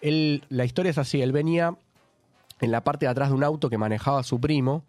La 0.01 0.65
historia 0.65 0.91
es 0.91 0.97
así, 0.97 1.21
él 1.21 1.31
venía 1.31 1.75
en 2.61 2.71
la 2.71 2.83
parte 2.83 3.05
de 3.05 3.11
atrás 3.11 3.29
de 3.29 3.35
un 3.35 3.43
auto 3.43 3.69
que 3.69 3.77
manejaba 3.77 4.23
su 4.23 4.39
primo, 4.39 4.83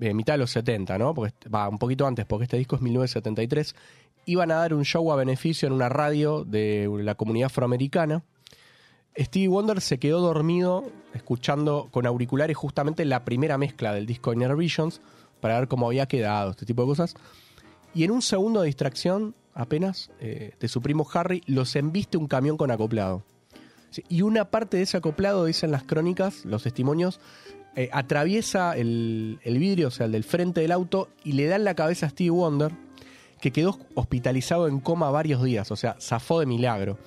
eh, 0.00 0.14
mitad 0.14 0.34
de 0.34 0.38
los 0.38 0.50
70, 0.50 0.98
¿no? 0.98 1.14
Porque 1.14 1.48
va 1.48 1.68
un 1.68 1.78
poquito 1.78 2.06
antes, 2.06 2.24
porque 2.26 2.44
este 2.44 2.56
disco 2.56 2.76
es 2.76 2.82
1973. 2.82 3.74
Iban 4.26 4.50
a 4.50 4.56
dar 4.56 4.74
un 4.74 4.84
show 4.84 5.12
a 5.12 5.16
beneficio 5.16 5.66
en 5.66 5.74
una 5.74 5.88
radio 5.88 6.44
de 6.44 6.88
la 7.00 7.14
comunidad 7.14 7.46
afroamericana. 7.46 8.22
Stevie 9.16 9.48
Wonder 9.48 9.80
se 9.80 9.98
quedó 9.98 10.20
dormido 10.20 10.90
escuchando 11.12 11.88
con 11.92 12.06
auriculares 12.06 12.56
justamente 12.56 13.04
la 13.04 13.24
primera 13.24 13.58
mezcla 13.58 13.94
del 13.94 14.06
disco 14.06 14.32
Inner 14.32 14.56
Visions 14.56 15.00
para 15.40 15.58
ver 15.58 15.68
cómo 15.68 15.86
había 15.86 16.06
quedado, 16.06 16.50
este 16.50 16.66
tipo 16.66 16.82
de 16.82 16.88
cosas. 16.88 17.14
Y 17.94 18.02
en 18.02 18.10
un 18.10 18.22
segundo 18.22 18.60
de 18.60 18.66
distracción, 18.66 19.34
apenas, 19.54 20.10
eh, 20.18 20.54
de 20.58 20.68
su 20.68 20.82
primo 20.82 21.06
Harry, 21.12 21.42
los 21.46 21.76
embiste 21.76 22.16
un 22.16 22.26
camión 22.26 22.56
con 22.56 22.70
acoplado. 22.70 23.22
Y 24.08 24.22
una 24.22 24.50
parte 24.50 24.78
de 24.78 24.82
ese 24.82 24.96
acoplado, 24.96 25.44
dicen 25.44 25.70
las 25.70 25.84
crónicas, 25.84 26.44
los 26.44 26.64
testimonios, 26.64 27.20
eh, 27.76 27.88
atraviesa 27.92 28.76
el, 28.76 29.40
el 29.42 29.58
vidrio, 29.58 29.88
o 29.88 29.90
sea, 29.90 30.06
el 30.06 30.12
del 30.12 30.24
frente 30.24 30.60
del 30.60 30.72
auto, 30.72 31.08
y 31.24 31.32
le 31.32 31.46
da 31.46 31.56
en 31.56 31.64
la 31.64 31.74
cabeza 31.74 32.06
a 32.06 32.10
Stevie 32.10 32.30
Wonder, 32.30 32.72
que 33.40 33.50
quedó 33.50 33.78
hospitalizado 33.94 34.68
en 34.68 34.80
coma 34.80 35.10
varios 35.10 35.42
días, 35.42 35.70
o 35.70 35.76
sea, 35.76 35.96
zafó 36.00 36.40
de 36.40 36.46
milagro. 36.46 36.98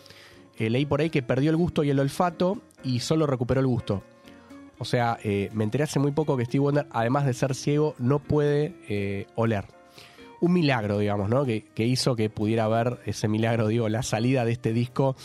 Eh, 0.58 0.70
leí 0.70 0.86
por 0.86 1.02
ahí 1.02 1.10
que 1.10 1.24
perdió 1.24 1.52
el 1.52 1.56
gusto 1.56 1.84
y 1.84 1.90
el 1.90 2.00
olfato 2.00 2.62
y 2.84 3.00
solo 3.00 3.28
recuperó 3.28 3.62
el 3.62 3.68
gusto. 3.68 4.04
O 4.80 4.86
sea, 4.86 5.18
eh, 5.24 5.50
me 5.54 5.64
enteré 5.64 5.86
hace 5.86 6.00
muy 6.00 6.12
poco 6.12 6.36
que 6.36 6.46
Stevie 6.46 6.60
Wonder, 6.60 6.88
además 6.92 7.26
de 7.26 7.34
ser 7.34 7.56
ciego, 7.56 7.96
no 7.98 8.20
puede 8.20 9.26
oler. 9.36 9.66
Un 10.42 10.54
milagro, 10.54 11.00
digamos, 11.00 11.30
¿no? 11.30 11.46
Que, 11.46 11.64
que 11.74 11.86
hizo 11.86 12.16
que 12.16 12.30
pudiera 12.30 12.68
ver 12.68 13.00
ese 13.06 13.28
milagro, 13.28 13.68
digo, 13.68 13.90
la 13.90 14.04
salida 14.04 14.46
de 14.46 14.52
este 14.52 14.74
disco 14.74 15.16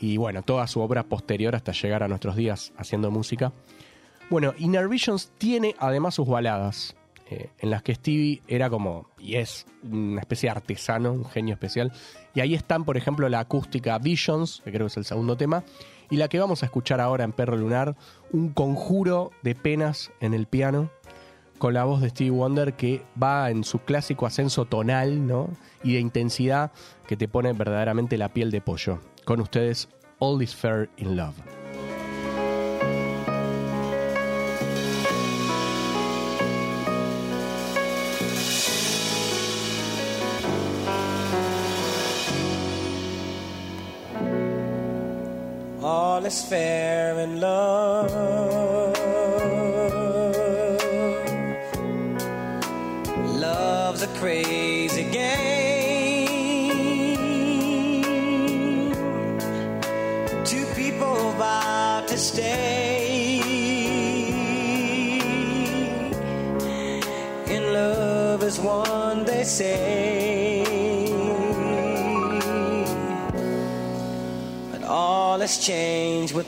y, 0.00 0.16
bueno, 0.16 0.42
toda 0.42 0.66
su 0.66 0.80
obra 0.80 1.04
posterior 1.04 1.54
hasta 1.54 1.72
llegar 1.72 2.02
a 2.02 2.08
nuestros 2.08 2.36
días 2.36 2.72
haciendo 2.76 3.10
música. 3.10 3.52
Bueno, 4.30 4.52
Inner 4.58 4.88
Visions 4.88 5.30
tiene 5.38 5.74
además 5.78 6.14
sus 6.14 6.28
baladas, 6.28 6.94
eh, 7.30 7.48
en 7.60 7.70
las 7.70 7.82
que 7.82 7.94
Stevie 7.94 8.42
era 8.46 8.68
como, 8.68 9.06
y 9.18 9.36
es, 9.36 9.64
una 9.90 10.20
especie 10.20 10.48
de 10.48 10.56
artesano, 10.56 11.12
un 11.12 11.24
genio 11.24 11.54
especial. 11.54 11.92
Y 12.34 12.40
ahí 12.40 12.54
están, 12.54 12.84
por 12.84 12.98
ejemplo, 12.98 13.26
la 13.30 13.40
acústica 13.40 13.98
Visions, 13.98 14.60
que 14.64 14.70
creo 14.70 14.86
que 14.86 14.90
es 14.90 14.96
el 14.98 15.06
segundo 15.06 15.38
tema, 15.38 15.64
y 16.10 16.16
la 16.16 16.28
que 16.28 16.38
vamos 16.38 16.62
a 16.62 16.66
escuchar 16.66 17.00
ahora 17.00 17.24
en 17.24 17.32
Perro 17.32 17.56
Lunar, 17.56 17.96
un 18.30 18.50
conjuro 18.50 19.30
de 19.42 19.54
penas 19.54 20.10
en 20.20 20.34
el 20.34 20.46
piano, 20.46 20.90
con 21.56 21.72
la 21.72 21.84
voz 21.84 22.02
de 22.02 22.10
Stevie 22.10 22.30
Wonder 22.30 22.74
que 22.74 23.02
va 23.20 23.50
en 23.50 23.64
su 23.64 23.80
clásico 23.80 24.26
ascenso 24.26 24.66
tonal, 24.66 25.26
¿no? 25.26 25.48
Y 25.82 25.94
de 25.94 26.00
intensidad 26.00 26.70
que 27.06 27.16
te 27.16 27.28
pone 27.28 27.52
verdaderamente 27.52 28.16
la 28.16 28.32
piel 28.32 28.50
de 28.50 28.60
pollo. 28.60 29.00
Con 29.24 29.40
ustedes, 29.40 29.88
All 30.18 30.40
is 30.42 30.54
Fair 30.54 30.88
in 30.98 31.16
Love. 31.16 31.57
All 46.18 46.26
is 46.26 46.42
fair 46.42 47.16
in 47.20 47.38
love. 47.38 48.97
All 75.58 75.64
has 75.64 75.66
changed 75.66 76.34
with 76.34 76.47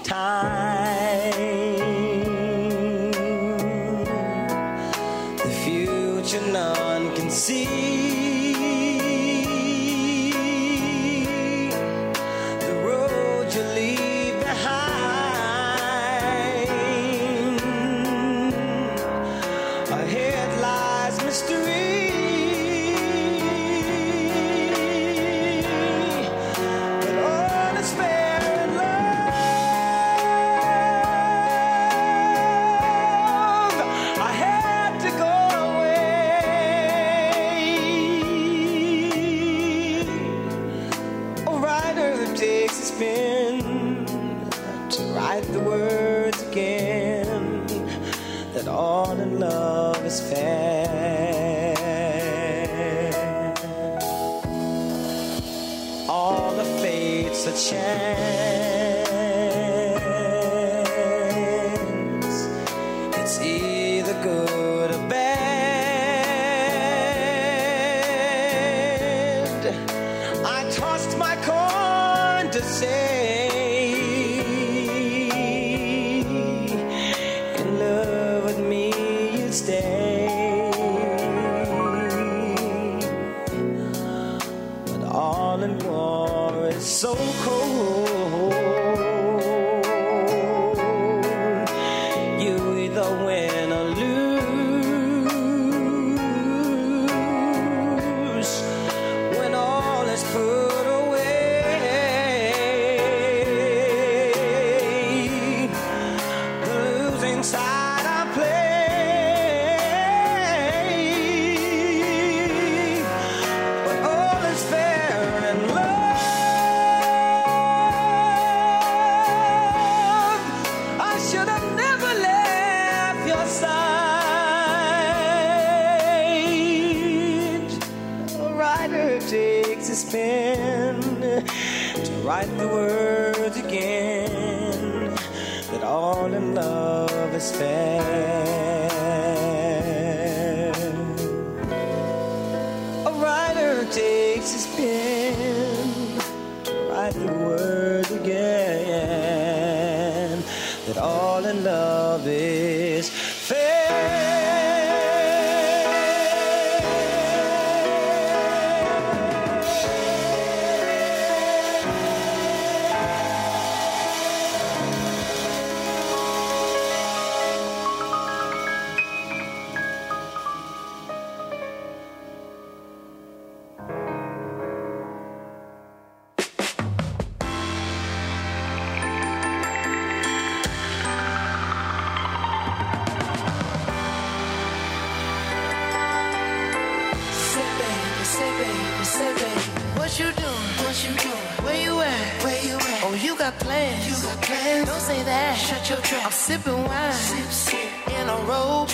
you 191.05 191.13
doing? 191.17 191.51
Where 191.65 191.81
you 191.81 192.01
at? 192.01 192.45
Where 192.45 192.63
you 192.65 192.77
at? 192.77 193.01
Oh, 193.05 193.15
you 193.15 193.37
got 193.37 193.59
plans? 193.59 194.05
You 194.09 194.17
got 194.29 194.43
plans? 194.43 194.89
Don't 194.89 195.01
say 195.01 195.23
that. 195.23 195.55
Shut 195.57 195.89
your 195.89 195.99
trap. 196.01 196.27
I'm 196.27 196.33
sipping 196.33 196.85
wine, 196.85 197.13
sip, 197.13 197.51
sip. 197.51 198.09
in 198.19 198.29
a 198.29 198.37
robe. 198.51 198.89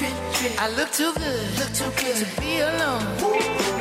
I 0.58 0.68
look 0.76 0.90
too 0.92 1.12
good, 1.14 1.58
look 1.58 1.72
too 1.72 1.90
good 2.00 2.16
to 2.22 2.40
be 2.40 2.60
alone. 2.60 3.04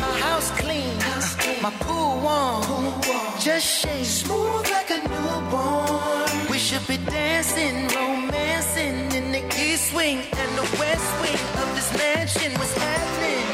My 0.01 0.13
house 0.25 0.49
clean, 0.51 0.99
house 1.01 1.35
clean. 1.35 1.61
my 1.61 1.71
pool 1.85 2.19
warm, 2.25 2.63
pool 2.63 2.91
warm. 3.07 3.39
just 3.39 3.67
shake 3.67 4.05
smooth 4.05 4.69
like 4.71 4.89
a 4.89 4.99
newborn. 5.07 6.49
We 6.49 6.57
should 6.57 6.85
be 6.87 6.97
dancing, 6.97 7.87
romancing 7.89 9.11
in 9.11 9.31
the 9.31 9.43
east 9.59 9.93
wing 9.93 10.19
and 10.41 10.51
the 10.57 10.67
west 10.79 11.09
wing 11.21 11.41
of 11.61 11.67
this 11.75 11.91
mansion. 11.97 12.51
What's 12.59 12.75
happening? 12.77 13.44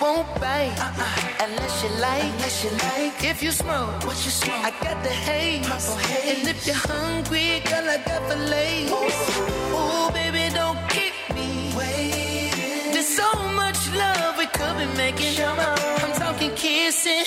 Won't 0.00 0.28
bite 0.40 0.74
uh-uh. 0.78 1.44
unless 1.44 1.82
you 1.82 1.90
like, 2.00 2.22
unless 2.22 2.64
you 2.64 2.70
like. 2.70 3.24
If 3.24 3.42
you 3.42 3.50
smoke, 3.50 4.04
what 4.06 4.16
you 4.24 4.30
smoke? 4.30 4.64
I 4.64 4.70
got 4.82 5.02
the 5.02 5.10
haze, 5.10 5.66
haze. 5.66 6.38
And 6.38 6.48
if 6.48 6.66
you're 6.66 6.76
hungry, 6.76 7.60
girl, 7.68 7.88
I 7.88 7.98
got 8.06 8.28
the 8.28 8.36
lace. 8.36 8.90
Ooh, 8.90 10.10
baby, 10.12 10.54
don't 10.54 10.78
keep 10.88 11.14
me 11.34 11.72
waiting. 11.76 12.92
There's 12.92 13.08
so 13.08 13.30
much 13.54 13.80
love 13.94 14.38
we 14.38 14.46
could 14.46 14.76
be 14.78 14.86
making. 14.96 15.42
I'm 15.42 16.12
talking 16.12 16.54
kissing, 16.54 17.24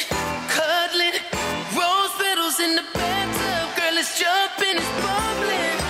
cuddling, 0.47 1.17
rose 1.75 2.13
petals 2.19 2.59
in 2.59 2.75
the 2.75 2.85
bathtub. 2.93 3.75
Girl, 3.77 3.97
it's 3.97 4.19
jumping, 4.19 4.77
it's 4.77 4.91
bubbling. 5.03 5.80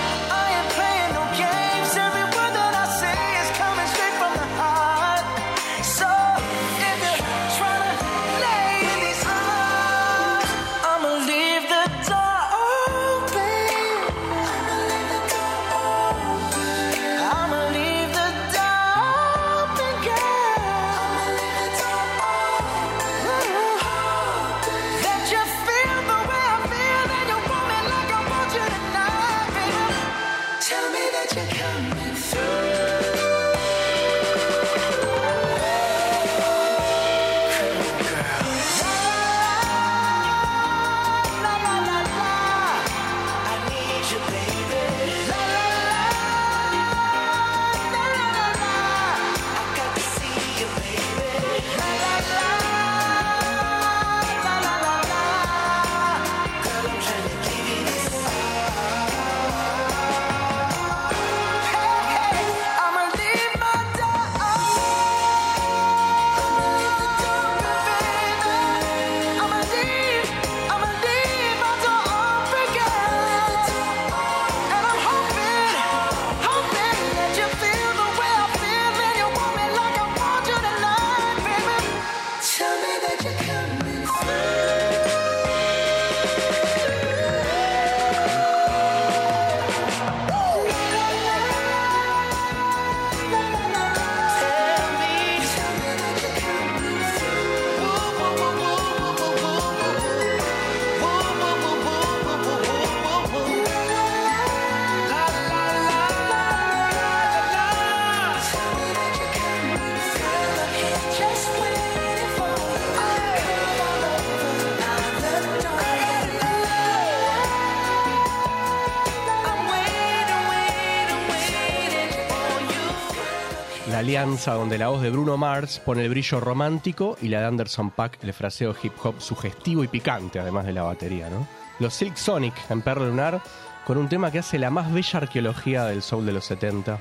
Alianza 124.01 124.55
donde 124.55 124.79
la 124.79 124.87
voz 124.87 125.03
de 125.03 125.11
Bruno 125.11 125.37
Mars 125.37 125.79
pone 125.79 126.03
el 126.03 126.09
brillo 126.09 126.39
romántico 126.39 127.17
y 127.21 127.27
la 127.27 127.41
de 127.41 127.45
Anderson 127.45 127.91
Paak 127.91 128.23
el 128.23 128.33
fraseo 128.33 128.75
hip 128.81 128.93
hop 129.03 129.21
sugestivo 129.21 129.83
y 129.83 129.87
picante, 129.87 130.39
además 130.39 130.65
de 130.65 130.73
la 130.73 130.81
batería, 130.81 131.29
¿no? 131.29 131.47
Los 131.79 131.93
Silk 131.93 132.15
Sonic 132.15 132.55
en 132.71 132.81
Perro 132.81 133.05
Lunar 133.05 133.43
con 133.85 133.99
un 133.99 134.09
tema 134.09 134.31
que 134.31 134.39
hace 134.39 134.57
la 134.57 134.71
más 134.71 134.91
bella 134.91 135.19
arqueología 135.19 135.85
del 135.85 136.01
soul 136.01 136.25
de 136.25 136.33
los 136.33 136.45
70 136.45 136.97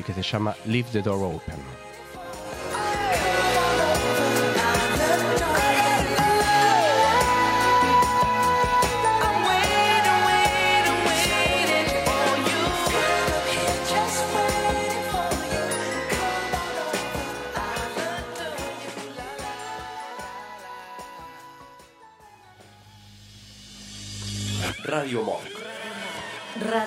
y 0.00 0.02
que 0.02 0.12
se 0.12 0.22
llama 0.22 0.56
Leave 0.66 0.88
the 0.90 1.02
Door 1.02 1.36
Open. 1.36 1.91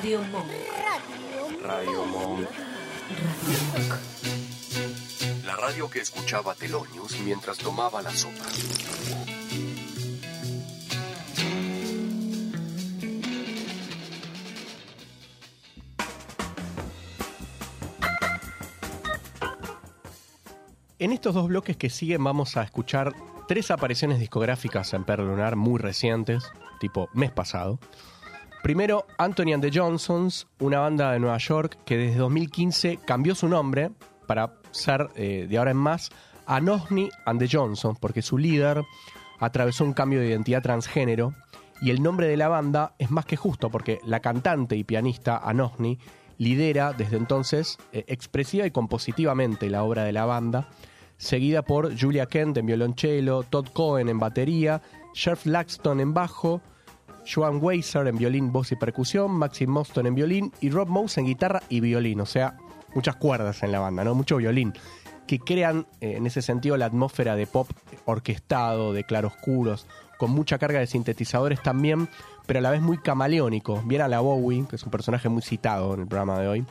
Radio 0.06 0.22
Monk. 0.22 0.52
Radio 0.84 1.26
Monk. 1.36 1.62
Radio 1.64 2.06
Monk. 2.06 2.48
La 5.44 5.56
radio 5.56 5.90
que 5.90 6.00
escuchaba 6.00 6.54
Telonius 6.54 7.20
mientras 7.22 7.58
tomaba 7.58 8.04
la 8.04 8.12
sopa. 8.12 8.44
En 21.00 21.14
estos 21.14 21.34
dos 21.34 21.48
bloques 21.48 21.78
que 21.78 21.90
siguen 21.90 22.24
vamos 22.24 22.58
a 22.58 22.62
escuchar 22.62 23.12
tres 23.48 23.72
apariciones 23.72 24.20
discográficas 24.20 24.94
en 24.94 25.04
Perro 25.04 25.26
Lunar 25.26 25.56
muy 25.56 25.80
recientes, 25.80 26.44
tipo 26.80 27.10
mes 27.16 27.32
pasado. 27.32 27.80
Primero, 28.66 29.06
Anthony 29.20 29.54
and 29.54 29.62
the 29.62 29.70
Johnsons, 29.72 30.48
una 30.58 30.80
banda 30.80 31.12
de 31.12 31.20
Nueva 31.20 31.38
York 31.38 31.78
que 31.86 31.98
desde 31.98 32.18
2015 32.18 32.98
cambió 33.06 33.36
su 33.36 33.48
nombre 33.48 33.92
para 34.26 34.56
ser 34.72 35.08
eh, 35.16 35.46
de 35.48 35.58
ahora 35.60 35.70
en 35.70 35.78
más 35.78 36.10
Anohni 36.48 37.12
and 37.28 37.40
the 37.40 37.48
Johnsons, 37.48 38.00
porque 38.00 38.24
su 38.24 38.40
líder 38.40 38.84
atravesó 39.38 39.84
un 39.84 39.94
cambio 39.94 40.20
de 40.20 40.30
identidad 40.30 40.64
transgénero 40.64 41.36
y 41.80 41.92
el 41.92 42.02
nombre 42.02 42.26
de 42.26 42.38
la 42.38 42.48
banda 42.48 42.96
es 42.98 43.12
más 43.12 43.28
que 43.28 43.36
justo 43.36 43.70
porque 43.70 44.00
la 44.04 44.20
cantante 44.20 44.76
y 44.76 44.84
pianista 44.84 45.38
Anohni 45.38 46.00
lidera 46.40 46.92
desde 46.92 47.18
entonces 47.18 47.78
eh, 47.92 48.04
expresiva 48.08 48.66
y 48.66 48.72
compositivamente 48.72 49.70
la 49.70 49.84
obra 49.84 50.06
de 50.06 50.12
la 50.12 50.26
banda, 50.26 50.70
seguida 51.18 51.62
por 51.62 51.96
Julia 51.96 52.26
Kent 52.26 52.58
en 52.58 52.66
violonchelo, 52.66 53.44
Todd 53.44 53.68
Cohen 53.68 54.10
en 54.10 54.18
batería, 54.18 54.82
Sheriff 55.14 55.46
Laxton 55.46 56.00
en 56.00 56.16
bajo, 56.16 56.64
Joan 57.26 57.60
Weiser 57.62 58.08
en 58.08 58.18
violín, 58.18 58.52
voz 58.52 58.72
y 58.72 58.76
percusión, 58.76 59.32
Maxim 59.32 59.70
Moston 59.70 60.08
en 60.08 60.16
violín 60.16 60.54
y 60.62 60.70
Rob 60.70 60.88
Mouse 60.88 61.18
en 61.18 61.26
guitarra 61.26 61.62
y 61.70 61.80
violín, 61.80 62.22
o 62.22 62.26
sea, 62.26 62.58
muchas 62.94 63.16
cuerdas 63.16 63.64
en 63.64 63.72
la 63.72 63.80
banda, 63.80 64.04
¿no? 64.04 64.16
Mucho 64.16 64.38
violín, 64.38 64.74
que 65.28 65.40
crean 65.40 65.88
eh, 66.02 66.16
en 66.18 66.28
ese 66.28 66.42
sentido 66.42 66.78
la 66.78 66.86
atmósfera 66.86 67.36
de 67.36 67.48
pop 67.48 67.70
orquestado, 68.06 68.94
de 68.94 69.04
claroscuros, 69.04 69.88
con 70.18 70.32
mucha 70.32 70.58
carga 70.58 70.80
de 70.80 70.88
sintetizadores 70.88 71.62
también, 71.62 72.08
pero 72.46 72.60
a 72.60 72.62
la 72.62 72.72
vez 72.72 72.82
muy 72.82 72.98
camaleónico, 72.98 73.82
bien 73.86 74.02
a 74.02 74.08
la 74.08 74.20
Bowie, 74.20 74.66
que 74.70 74.76
es 74.76 74.84
un 74.84 74.92
personaje 74.92 75.30
muy 75.30 75.42
citado 75.42 75.94
en 75.94 76.02
el 76.02 76.08
programa 76.08 76.40
de 76.40 76.48
hoy. 76.48 76.66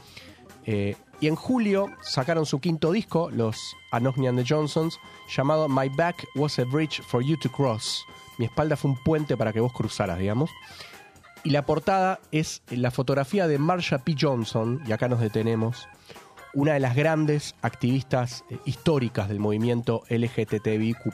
Eh, 0.67 0.97
y 1.21 1.27
en 1.27 1.37
julio 1.37 1.91
sacaron 2.03 2.47
su 2.47 2.61
quinto 2.61 2.93
disco, 2.93 3.31
los 3.31 3.77
Anohni 3.91 4.27
and 4.27 4.39
the 4.39 4.45
Johnsons, 4.49 4.99
llamado 5.35 5.69
My 5.69 5.89
Back 5.89 6.27
Was 6.35 6.59
a 6.59 6.65
Bridge 6.65 7.03
for 7.03 7.23
You 7.23 7.37
to 7.39 7.51
Cross. 7.51 8.05
Mi 8.39 8.47
espalda 8.47 8.77
fue 8.77 8.91
un 8.93 8.97
puente 9.03 9.37
para 9.37 9.53
que 9.53 9.61
vos 9.61 9.73
cruzaras, 9.73 10.19
digamos. 10.19 10.51
Y 11.43 11.51
la 11.51 11.67
portada 11.67 12.21
es 12.33 12.63
la 12.71 12.91
fotografía 12.91 13.47
de 13.47 13.59
Marsha 13.59 13.99
P. 13.99 14.17
Johnson, 14.19 14.81
y 14.87 14.93
acá 14.93 15.09
nos 15.09 15.21
detenemos, 15.21 15.89
una 16.55 16.73
de 16.73 16.81
las 16.81 16.97
grandes 16.97 17.55
activistas 17.63 18.45
eh, 18.49 18.59
históricas 18.65 19.29
del 19.29 19.41
movimiento 19.41 20.03
LGTBIQ 20.09 21.13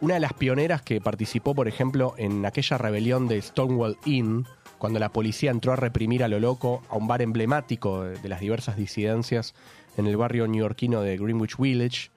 una 0.00 0.14
de 0.14 0.20
las 0.20 0.34
pioneras 0.34 0.82
que 0.82 1.00
participó, 1.00 1.54
por 1.54 1.68
ejemplo, 1.68 2.14
en 2.18 2.44
aquella 2.44 2.76
rebelión 2.76 3.28
de 3.28 3.40
Stonewall 3.40 3.96
Inn, 4.04 4.46
cuando 4.78 4.98
la 4.98 5.08
policía 5.08 5.50
entró 5.50 5.72
a 5.72 5.76
reprimir 5.76 6.22
a 6.22 6.28
lo 6.28 6.38
loco 6.38 6.82
a 6.90 6.96
un 6.96 7.08
bar 7.08 7.22
emblemático 7.22 8.02
de 8.02 8.28
las 8.28 8.40
diversas 8.40 8.76
disidencias 8.76 9.54
en 9.96 10.06
el 10.06 10.18
barrio 10.18 10.46
neoyorquino 10.46 11.00
de 11.00 11.16
Greenwich 11.16 11.56
Village, 11.56 12.10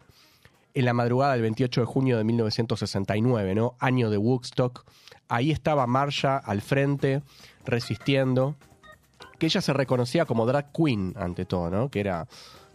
en 0.74 0.86
la 0.86 0.94
madrugada 0.94 1.34
del 1.34 1.42
28 1.42 1.82
de 1.82 1.86
junio 1.86 2.18
de 2.18 2.24
1969, 2.24 3.56
¿no? 3.56 3.76
Año 3.80 4.10
de 4.10 4.18
Woodstock. 4.18 4.86
Ahí 5.28 5.52
estaba 5.52 5.88
Marsha 5.88 6.38
al 6.38 6.62
frente, 6.62 7.22
resistiendo, 7.66 8.56
que 9.38 9.48
ella 9.48 9.62
se 9.62 9.74
reconocía 9.74 10.26
como 10.26 10.46
drag 10.46 10.72
queen 10.72 11.14
ante 11.18 11.46
todo, 11.46 11.70
¿no? 11.70 11.90
Que 11.90 12.00
era 12.02 12.28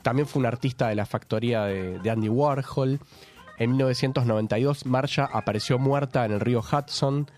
también 0.02 0.28
fue 0.28 0.40
una 0.40 0.48
artista 0.48 0.88
de 0.88 0.94
la 0.94 1.06
factoría 1.06 1.64
de, 1.64 1.98
de 1.98 2.10
Andy 2.10 2.28
Warhol. 2.28 3.00
En 3.58 3.70
1992, 3.70 4.86
Marsha 4.86 5.28
apareció 5.32 5.78
muerta 5.78 6.24
en 6.24 6.32
el 6.32 6.40
río 6.40 6.60
Hudson. 6.60 7.30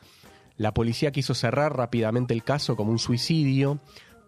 La 0.57 0.73
policía 0.73 1.13
quiso 1.13 1.35
cerrar 1.35 1.77
rápidamente 1.77 2.35
el 2.35 2.43
caso 2.43 2.77
como 2.77 2.91
un 2.91 2.99
suicidio, 2.99 3.79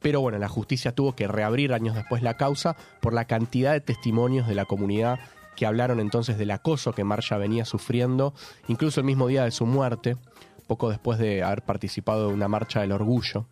pero 0.01 0.21
bueno, 0.21 0.39
la 0.39 0.49
justicia 0.49 0.95
tuvo 0.95 1.17
que 1.17 1.27
reabrir 1.27 1.73
años 1.73 1.97
después 1.97 2.23
la 2.23 2.37
causa 2.37 2.77
por 3.01 3.13
la 3.13 3.25
cantidad 3.25 3.73
de 3.73 3.81
testimonios 3.81 4.47
de 4.47 4.55
la 4.55 4.67
comunidad 4.67 5.19
que 5.59 5.67
hablaron 5.67 5.99
entonces 5.99 6.39
del 6.39 6.53
acoso 6.53 6.93
que 6.93 7.03
Marsha 7.03 7.37
venía 7.37 7.65
sufriendo, 7.65 8.33
incluso 8.69 9.01
el 9.01 9.07
mismo 9.07 9.27
día 9.27 9.43
de 9.43 9.51
su 9.51 9.67
muerte, 9.67 10.17
poco 10.69 10.89
después 10.89 11.19
de 11.19 11.43
haber 11.43 11.63
participado 11.63 12.29
de 12.29 12.35
una 12.35 12.47
marcha 12.47 12.81
del 12.81 12.93
orgullo. 12.93 13.45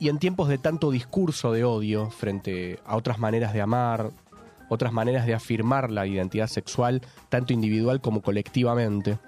Y 0.00 0.08
en 0.08 0.18
tiempos 0.18 0.48
de 0.48 0.58
tanto 0.58 0.90
discurso 0.90 1.52
de 1.52 1.62
odio 1.62 2.10
frente 2.10 2.80
a 2.84 2.96
otras 2.96 3.20
maneras 3.20 3.52
de 3.52 3.60
amar, 3.60 4.10
otras 4.68 4.92
maneras 4.92 5.24
de 5.24 5.34
afirmar 5.34 5.92
la 5.92 6.04
identidad 6.04 6.48
sexual, 6.48 7.00
tanto 7.28 7.52
individual 7.52 8.00
como 8.00 8.20
colectivamente, 8.20 9.20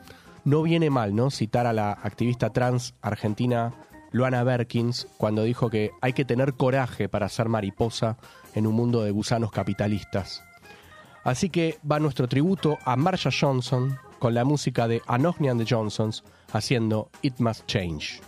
no 0.44 0.62
viene 0.62 0.90
mal, 0.90 1.14
¿no? 1.14 1.30
Citar 1.30 1.68
a 1.68 1.72
la 1.72 1.92
activista 1.92 2.50
trans 2.50 2.94
argentina 3.00 3.74
Luana 4.10 4.42
Berkins 4.42 5.06
cuando 5.18 5.44
dijo 5.44 5.70
que 5.70 5.92
hay 6.00 6.14
que 6.14 6.24
tener 6.24 6.54
coraje 6.54 7.08
para 7.08 7.28
ser 7.28 7.48
mariposa 7.48 8.16
en 8.56 8.66
un 8.66 8.74
mundo 8.74 9.04
de 9.04 9.12
gusanos 9.12 9.52
capitalistas. 9.52 10.42
Así 11.24 11.50
que 11.50 11.78
va 11.90 12.00
nuestro 12.00 12.28
tributo 12.28 12.78
a 12.84 12.96
Marsha 12.96 13.30
Johnson 13.30 13.98
con 14.18 14.34
la 14.34 14.44
música 14.44 14.88
de 14.88 15.02
Anohni 15.06 15.48
and 15.48 15.64
the 15.64 15.74
Johnsons 15.74 16.22
haciendo 16.52 17.10
It 17.22 17.38
Must 17.38 17.66
Change. 17.66 18.20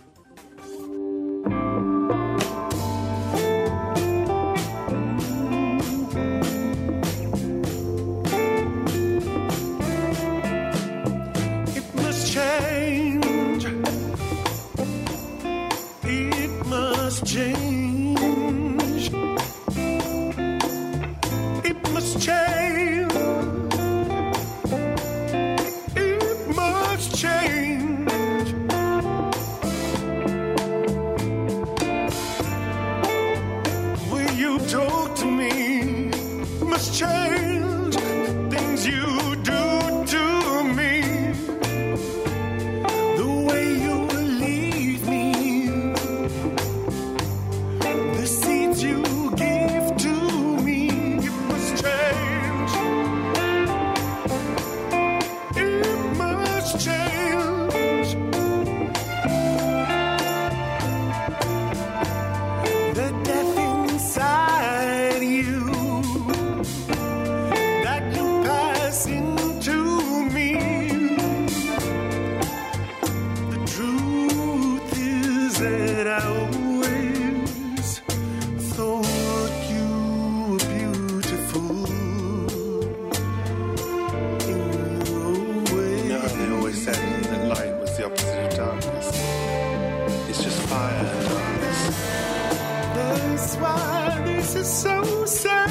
That's 93.37 93.57
why 93.57 94.23
this 94.25 94.55
is 94.55 94.73
so 94.73 95.25
sad. 95.25 95.69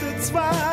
That's 0.00 0.32
why 0.32 0.65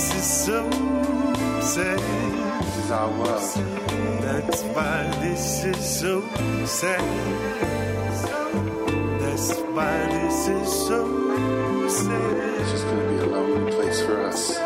This 0.00 0.14
is 0.14 0.44
so 0.46 0.70
sad. 1.60 1.98
This 2.64 2.76
is 2.78 2.90
our 2.90 3.10
world. 3.10 3.42
That's 4.22 4.62
why 4.62 5.02
this 5.20 5.64
is 5.64 6.00
so 6.00 6.22
sad. 6.64 7.04
That's 9.20 9.52
why 9.60 10.06
this 10.06 10.48
is 10.48 10.86
so 10.88 11.86
sad. 11.86 12.60
It's 12.60 12.70
just 12.70 12.84
going 12.86 12.98
to 12.98 13.08
be 13.12 13.18
a 13.18 13.26
lonely 13.26 13.72
place 13.72 14.00
for 14.00 14.24
us. 14.24 14.56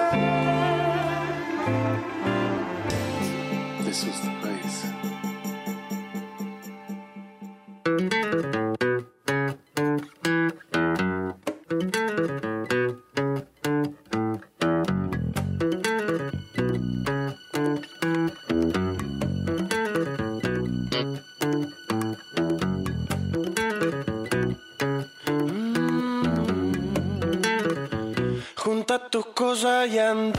This 3.85 4.05
was 4.07 4.34
början. 29.85 30.33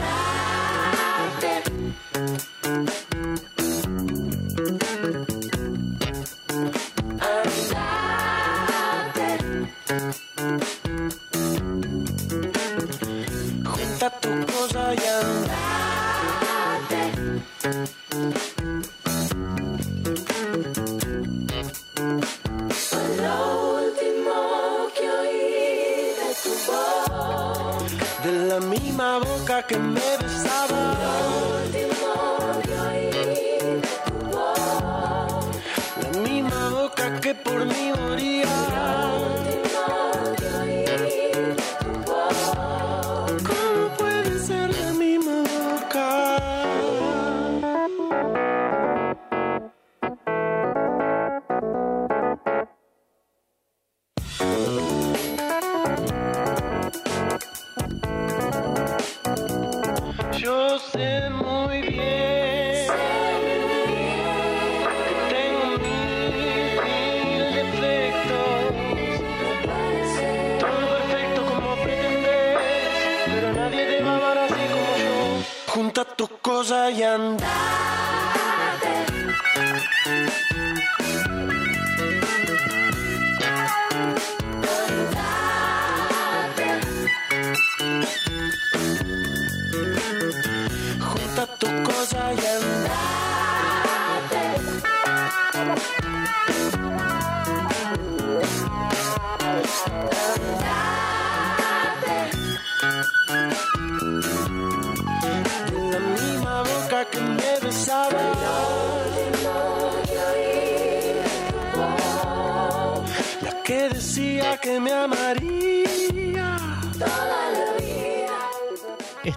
Rosayan. 76.66 77.55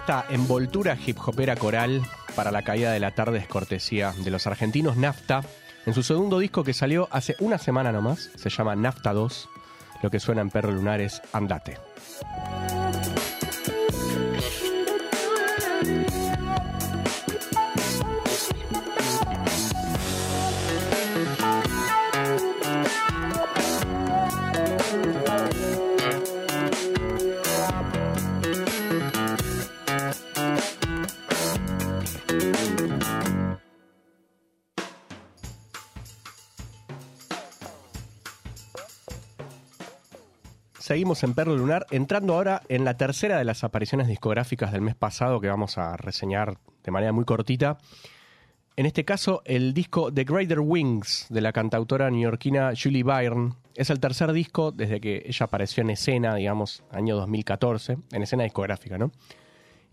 Esta 0.10 0.26
envoltura 0.34 0.98
hip 1.06 1.20
hopera 1.24 1.56
coral 1.56 2.02
para 2.36 2.50
la 2.50 2.64
caída 2.64 2.92
de 2.92 3.00
la 3.00 3.12
tarde 3.12 3.38
es 3.38 3.48
cortesía 3.48 4.12
de 4.18 4.32
los 4.32 4.48
argentinos 4.48 4.98
Nafta. 4.98 5.44
En 5.86 5.94
su 5.94 6.02
segundo 6.02 6.40
disco 6.40 6.64
que 6.64 6.74
salió 6.74 7.08
hace 7.12 7.36
una 7.40 7.60
semana 7.60 7.92
nomás, 7.92 8.32
se 8.36 8.50
llama 8.50 8.76
Nafta 8.76 9.14
2. 9.14 9.50
Lo 10.02 10.10
que 10.10 10.20
suena 10.20 10.42
en 10.42 10.50
Perro 10.50 10.72
Lunar 10.72 11.00
es 11.00 11.22
Andate. 11.32 11.78
en 41.10 41.34
Perro 41.34 41.56
Lunar, 41.56 41.88
entrando 41.90 42.36
ahora 42.36 42.62
en 42.70 42.86
la 42.86 42.96
tercera 42.96 43.40
de 43.40 43.44
las 43.44 43.64
apariciones 43.64 44.08
discográficas 44.08 44.72
del 44.72 44.82
mes 44.82 44.94
pasado 44.94 45.42
que 45.42 45.48
vamos 45.48 45.80
a 45.80 45.98
reseñar 45.98 46.60
de 46.84 46.92
manera 46.92 47.12
muy 47.12 47.26
cortita. 47.26 47.80
En 48.76 48.86
este 48.86 49.06
caso, 49.06 49.42
el 49.46 49.74
disco 49.74 50.14
The 50.14 50.24
Greater 50.24 50.60
Wings 50.60 51.26
de 51.30 51.42
la 51.42 51.52
cantautora 51.52 52.12
neoyorquina 52.12 52.74
Julie 52.80 53.02
Byrne 53.02 53.54
es 53.74 53.90
el 53.90 54.00
tercer 54.00 54.32
disco 54.34 54.72
desde 54.72 55.02
que 55.02 55.24
ella 55.26 55.48
apareció 55.48 55.82
en 55.82 55.90
escena, 55.90 56.36
digamos, 56.36 56.84
año 56.92 57.16
2014, 57.16 57.98
en 58.12 58.22
escena 58.22 58.44
discográfica, 58.44 59.00
¿no? 59.00 59.12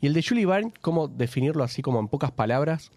Y 0.03 0.07
el 0.07 0.13
de 0.13 0.23
Julie 0.23 0.45
Byrne, 0.45 0.73
¿cómo 0.83 1.09
definirlo 1.09 1.65
así 1.65 1.81
como 1.81 1.99
en 1.99 2.09
pocas 2.09 2.31
palabras? 2.31 2.93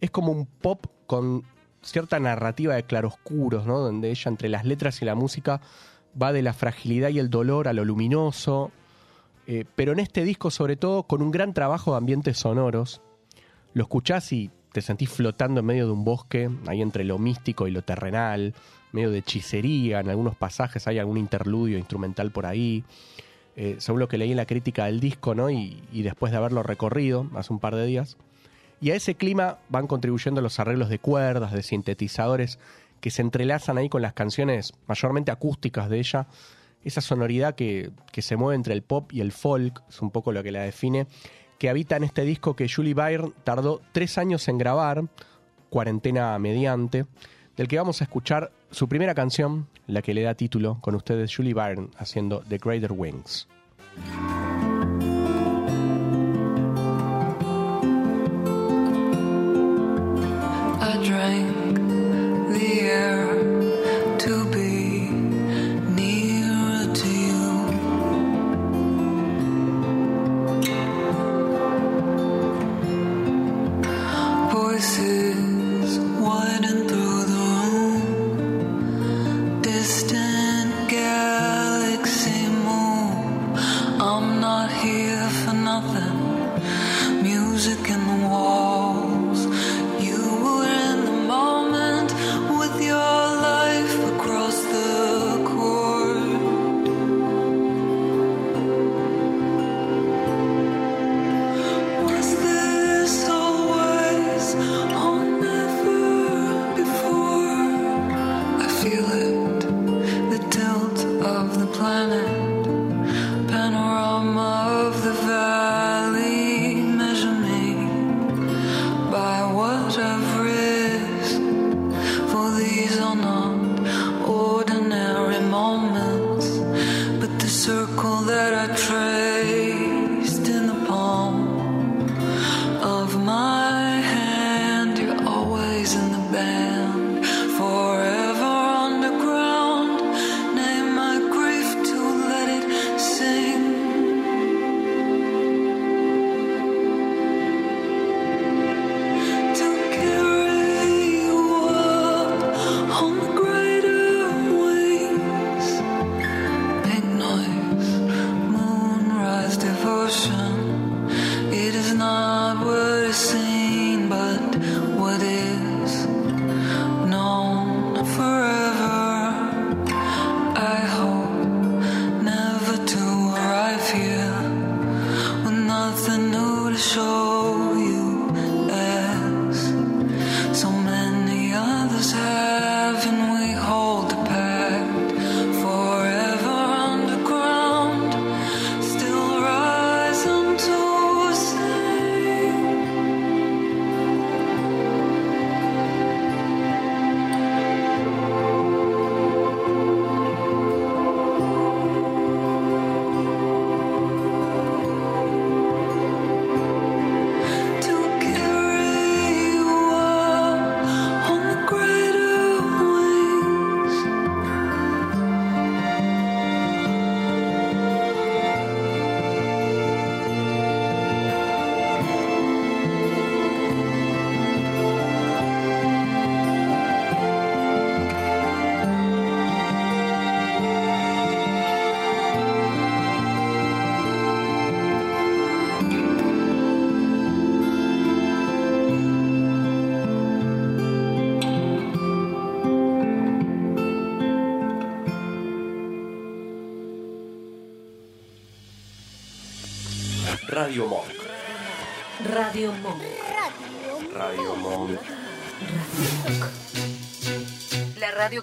Es 0.00 0.10
como 0.10 0.32
un 0.32 0.46
pop 0.46 0.86
con 1.06 1.44
cierta 1.80 2.18
narrativa 2.18 2.74
de 2.74 2.82
claroscuros, 2.82 3.66
¿no? 3.66 3.78
Donde 3.78 4.10
ella 4.10 4.28
entre 4.28 4.48
las 4.48 4.64
letras 4.64 5.00
y 5.00 5.04
la 5.04 5.14
música 5.14 5.60
va 6.20 6.32
de 6.32 6.42
la 6.42 6.52
fragilidad 6.52 7.10
y 7.10 7.18
el 7.18 7.30
dolor 7.30 7.68
a 7.68 7.72
lo 7.72 7.84
luminoso, 7.84 8.70
eh, 9.46 9.64
pero 9.74 9.92
en 9.92 9.98
este 9.98 10.24
disco 10.24 10.50
sobre 10.50 10.76
todo 10.76 11.04
con 11.04 11.22
un 11.22 11.30
gran 11.30 11.54
trabajo 11.54 11.92
de 11.92 11.98
ambientes 11.98 12.38
sonoros. 12.38 13.00
Lo 13.74 13.82
escuchás 13.82 14.32
y 14.32 14.50
te 14.72 14.82
sentís 14.82 15.10
flotando 15.10 15.60
en 15.60 15.66
medio 15.66 15.86
de 15.86 15.92
un 15.92 16.04
bosque, 16.04 16.50
ahí 16.66 16.82
entre 16.82 17.04
lo 17.04 17.18
místico 17.18 17.66
y 17.66 17.70
lo 17.70 17.82
terrenal, 17.82 18.54
medio 18.92 19.10
de 19.10 19.18
hechicería, 19.18 20.00
en 20.00 20.08
algunos 20.08 20.36
pasajes 20.36 20.86
hay 20.86 20.98
algún 20.98 21.18
interludio 21.18 21.78
instrumental 21.78 22.30
por 22.30 22.46
ahí. 22.46 22.84
Eh, 23.54 23.76
según 23.78 24.00
lo 24.00 24.08
que 24.08 24.16
leí 24.16 24.30
en 24.30 24.38
la 24.38 24.46
crítica 24.46 24.86
del 24.86 24.98
disco, 24.98 25.34
¿no? 25.34 25.50
Y, 25.50 25.82
y 25.92 26.02
después 26.02 26.32
de 26.32 26.38
haberlo 26.38 26.62
recorrido 26.62 27.26
hace 27.34 27.52
un 27.52 27.58
par 27.58 27.74
de 27.76 27.84
días. 27.84 28.16
Y 28.80 28.90
a 28.90 28.94
ese 28.96 29.14
clima 29.14 29.58
van 29.68 29.86
contribuyendo 29.86 30.40
los 30.40 30.58
arreglos 30.58 30.88
de 30.88 30.98
cuerdas, 30.98 31.52
de 31.52 31.62
sintetizadores, 31.62 32.58
que 33.02 33.10
se 33.10 33.20
entrelazan 33.20 33.78
ahí 33.78 33.88
con 33.88 34.00
las 34.00 34.14
canciones 34.14 34.72
mayormente 34.86 35.32
acústicas 35.32 35.90
de 35.90 35.98
ella. 35.98 36.28
Esa 36.84 37.00
sonoridad 37.00 37.56
que, 37.56 37.90
que 38.12 38.22
se 38.22 38.36
mueve 38.36 38.54
entre 38.54 38.74
el 38.74 38.82
pop 38.82 39.12
y 39.12 39.20
el 39.20 39.32
folk, 39.32 39.82
es 39.88 40.00
un 40.00 40.12
poco 40.12 40.30
lo 40.30 40.42
que 40.42 40.52
la 40.52 40.62
define, 40.62 41.08
que 41.58 41.68
habita 41.68 41.96
en 41.96 42.04
este 42.04 42.22
disco 42.22 42.54
que 42.54 42.68
Julie 42.68 42.94
Byrne 42.94 43.32
tardó 43.42 43.82
tres 43.90 44.18
años 44.18 44.46
en 44.46 44.56
grabar, 44.56 45.02
cuarentena 45.68 46.38
mediante, 46.38 47.06
del 47.56 47.66
que 47.66 47.76
vamos 47.76 48.00
a 48.00 48.04
escuchar 48.04 48.52
su 48.70 48.88
primera 48.88 49.14
canción, 49.14 49.66
la 49.88 50.00
que 50.00 50.14
le 50.14 50.22
da 50.22 50.34
título, 50.34 50.78
con 50.80 50.94
ustedes 50.94 51.34
Julie 51.34 51.54
Byrne 51.54 51.88
haciendo 51.98 52.44
The 52.48 52.58
Greater 52.58 52.92
Wings. 52.92 53.48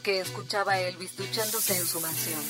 Que 0.09 0.21
escuchaba 0.21 0.79
Elvis 0.79 1.15
duchándose 1.15 1.77
en 1.77 1.85
su 1.85 2.01
mansión. 2.01 2.41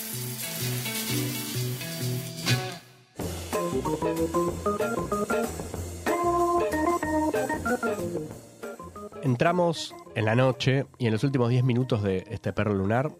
Entramos 9.24 9.94
en 10.16 10.24
la 10.24 10.36
noche 10.36 10.86
y 11.00 11.08
en 11.08 11.12
los 11.12 11.26
últimos 11.26 11.50
10 11.50 11.66
minutos 11.66 12.02
de 12.02 12.24
este 12.30 12.54
perro 12.54 12.74
lunar, 12.74 13.12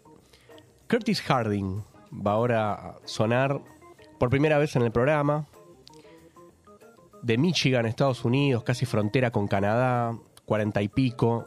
Curtis 0.88 1.20
Harding 1.20 1.84
va 2.26 2.32
ahora 2.32 2.72
a 2.72 2.98
sonar 3.04 3.60
por 4.18 4.30
primera 4.30 4.56
vez 4.56 4.74
en 4.74 4.80
el 4.80 4.90
programa, 4.90 5.48
de 7.20 7.36
Michigan, 7.36 7.84
Estados 7.84 8.24
Unidos, 8.24 8.64
casi 8.64 8.86
frontera 8.86 9.32
con 9.32 9.48
Canadá, 9.48 10.16
cuarenta 10.46 10.80
y 10.80 10.88
pico. 10.88 11.46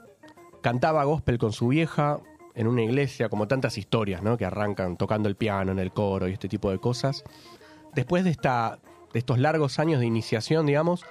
Cantaba 0.62 1.04
gospel 1.06 1.40
con 1.40 1.54
su 1.54 1.70
vieja 1.70 2.22
en 2.56 2.68
una 2.68 2.84
iglesia, 2.84 3.30
como 3.30 3.48
tantas 3.48 3.78
historias, 3.78 4.22
¿no? 4.22 4.38
Que 4.38 4.46
arrancan 4.46 4.98
tocando 4.98 5.28
el 5.30 5.36
piano 5.36 5.72
en 5.72 5.80
el 5.80 5.92
coro 5.92 6.28
y 6.28 6.34
este 6.34 6.48
tipo 6.48 6.70
de 6.72 6.80
cosas. 6.80 7.24
Después 7.94 8.24
de, 8.24 8.30
esta, 8.32 8.80
de 9.12 9.20
estos 9.20 9.40
largos 9.40 9.80
años 9.80 10.00
de 10.00 10.06
iniciación, 10.06 10.66
digamos, 10.66 11.04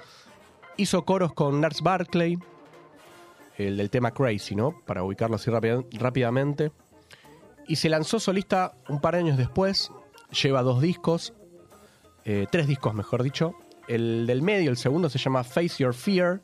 hizo 0.77 1.03
coros 1.05 1.33
con 1.33 1.59
Nars 1.61 1.81
Barclay, 1.81 2.37
el 3.57 3.77
del 3.77 3.89
tema 3.89 4.11
Crazy, 4.11 4.55
¿no? 4.55 4.81
Para 4.85 5.03
ubicarlo 5.03 5.35
así 5.35 5.51
rápida- 5.51 5.83
rápidamente. 5.93 6.71
Y 7.67 7.75
se 7.77 7.89
lanzó 7.89 8.19
solista 8.19 8.73
un 8.89 8.99
par 8.99 9.13
de 9.13 9.19
años 9.21 9.37
después. 9.37 9.91
Lleva 10.41 10.63
dos 10.63 10.81
discos, 10.81 11.33
eh, 12.25 12.47
tres 12.51 12.67
discos 12.67 12.93
mejor 12.93 13.21
dicho. 13.21 13.53
El 13.87 14.25
del 14.27 14.41
medio, 14.41 14.69
el 14.71 14.77
segundo, 14.77 15.09
se 15.09 15.19
llama 15.19 15.43
Face 15.43 15.83
Your 15.83 15.93
Fear, 15.93 16.41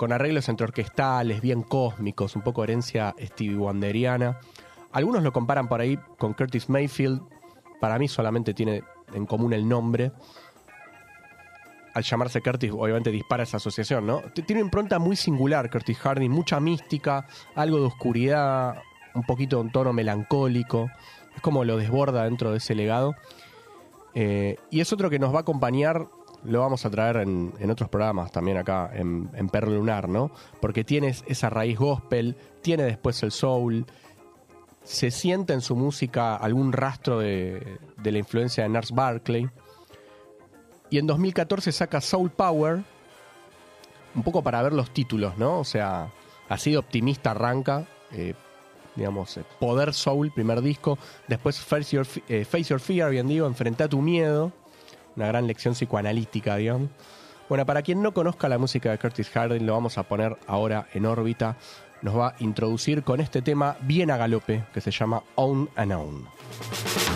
con 0.00 0.14
arreglos 0.14 0.48
entre 0.48 0.64
orquestales, 0.64 1.42
bien 1.42 1.62
cósmicos, 1.62 2.34
un 2.34 2.40
poco 2.40 2.64
herencia 2.64 3.14
Stevie 3.20 3.58
Wonderiana. 3.58 4.40
Algunos 4.92 5.22
lo 5.22 5.30
comparan 5.30 5.68
por 5.68 5.82
ahí 5.82 5.98
con 6.16 6.32
Curtis 6.32 6.70
Mayfield. 6.70 7.20
Para 7.82 7.98
mí 7.98 8.08
solamente 8.08 8.54
tiene 8.54 8.82
en 9.12 9.26
común 9.26 9.52
el 9.52 9.68
nombre. 9.68 10.10
Al 11.92 12.02
llamarse 12.02 12.40
Curtis, 12.40 12.70
obviamente 12.72 13.10
dispara 13.10 13.42
esa 13.42 13.58
asociación, 13.58 14.06
¿no? 14.06 14.22
Tiene 14.32 14.62
una 14.62 14.68
impronta 14.68 14.98
muy 14.98 15.16
singular, 15.16 15.68
Curtis 15.70 15.98
Harding, 15.98 16.30
mucha 16.30 16.60
mística, 16.60 17.26
algo 17.54 17.76
de 17.76 17.84
oscuridad, 17.84 18.80
un 19.14 19.24
poquito 19.24 19.56
de 19.56 19.64
un 19.64 19.70
tono 19.70 19.92
melancólico. 19.92 20.90
Es 21.36 21.42
como 21.42 21.62
lo 21.62 21.76
desborda 21.76 22.24
dentro 22.24 22.52
de 22.52 22.56
ese 22.56 22.74
legado. 22.74 23.16
Eh, 24.14 24.56
y 24.70 24.80
es 24.80 24.94
otro 24.94 25.10
que 25.10 25.18
nos 25.18 25.34
va 25.34 25.40
a 25.40 25.42
acompañar, 25.42 26.08
lo 26.44 26.60
vamos 26.60 26.84
a 26.86 26.90
traer 26.90 27.16
en, 27.16 27.52
en 27.58 27.70
otros 27.70 27.88
programas 27.88 28.32
también 28.32 28.56
acá 28.56 28.90
en, 28.92 29.30
en 29.34 29.48
Perro 29.48 29.70
Lunar, 29.70 30.08
¿no? 30.08 30.30
Porque 30.60 30.84
tiene 30.84 31.14
esa 31.26 31.50
raíz 31.50 31.78
gospel, 31.78 32.36
tiene 32.62 32.84
después 32.84 33.22
el 33.22 33.30
soul, 33.30 33.86
se 34.82 35.10
siente 35.10 35.52
en 35.52 35.60
su 35.60 35.76
música 35.76 36.36
algún 36.36 36.72
rastro 36.72 37.18
de, 37.18 37.78
de 37.96 38.12
la 38.12 38.18
influencia 38.18 38.62
de 38.64 38.70
Nars 38.70 38.92
Barclay. 38.92 39.48
Y 40.88 40.98
en 40.98 41.06
2014 41.06 41.70
saca 41.70 42.00
Soul 42.00 42.30
Power, 42.30 42.82
un 44.14 44.22
poco 44.22 44.42
para 44.42 44.62
ver 44.62 44.72
los 44.72 44.90
títulos, 44.90 45.36
¿no? 45.38 45.60
O 45.60 45.64
sea, 45.64 46.10
así 46.48 46.72
de 46.72 46.78
optimista 46.78 47.30
arranca, 47.30 47.86
eh, 48.12 48.34
digamos, 48.96 49.36
eh, 49.36 49.44
Poder 49.58 49.94
Soul, 49.94 50.32
primer 50.32 50.60
disco, 50.62 50.98
después 51.28 51.60
Face 51.60 51.96
Your, 51.96 52.06
eh, 52.28 52.44
Fear, 52.44 53.10
bien 53.10 53.28
digo, 53.28 53.46
Enfrenta 53.46 53.88
tu 53.88 54.00
miedo, 54.02 54.52
una 55.16 55.26
gran 55.26 55.46
lección 55.46 55.74
psicoanalítica, 55.74 56.56
digamos. 56.56 56.90
Bueno, 57.48 57.66
para 57.66 57.82
quien 57.82 58.00
no 58.00 58.14
conozca 58.14 58.48
la 58.48 58.58
música 58.58 58.90
de 58.90 58.98
Curtis 58.98 59.28
Harding, 59.30 59.66
lo 59.66 59.72
vamos 59.72 59.98
a 59.98 60.04
poner 60.04 60.36
ahora 60.46 60.86
en 60.94 61.04
órbita. 61.04 61.56
Nos 62.02 62.16
va 62.16 62.28
a 62.28 62.34
introducir 62.38 63.02
con 63.02 63.20
este 63.20 63.42
tema 63.42 63.76
bien 63.82 64.10
a 64.10 64.16
galope 64.16 64.64
que 64.72 64.80
se 64.80 64.90
llama 64.90 65.22
On 65.34 65.68
and 65.76 65.92
On. 65.92 67.09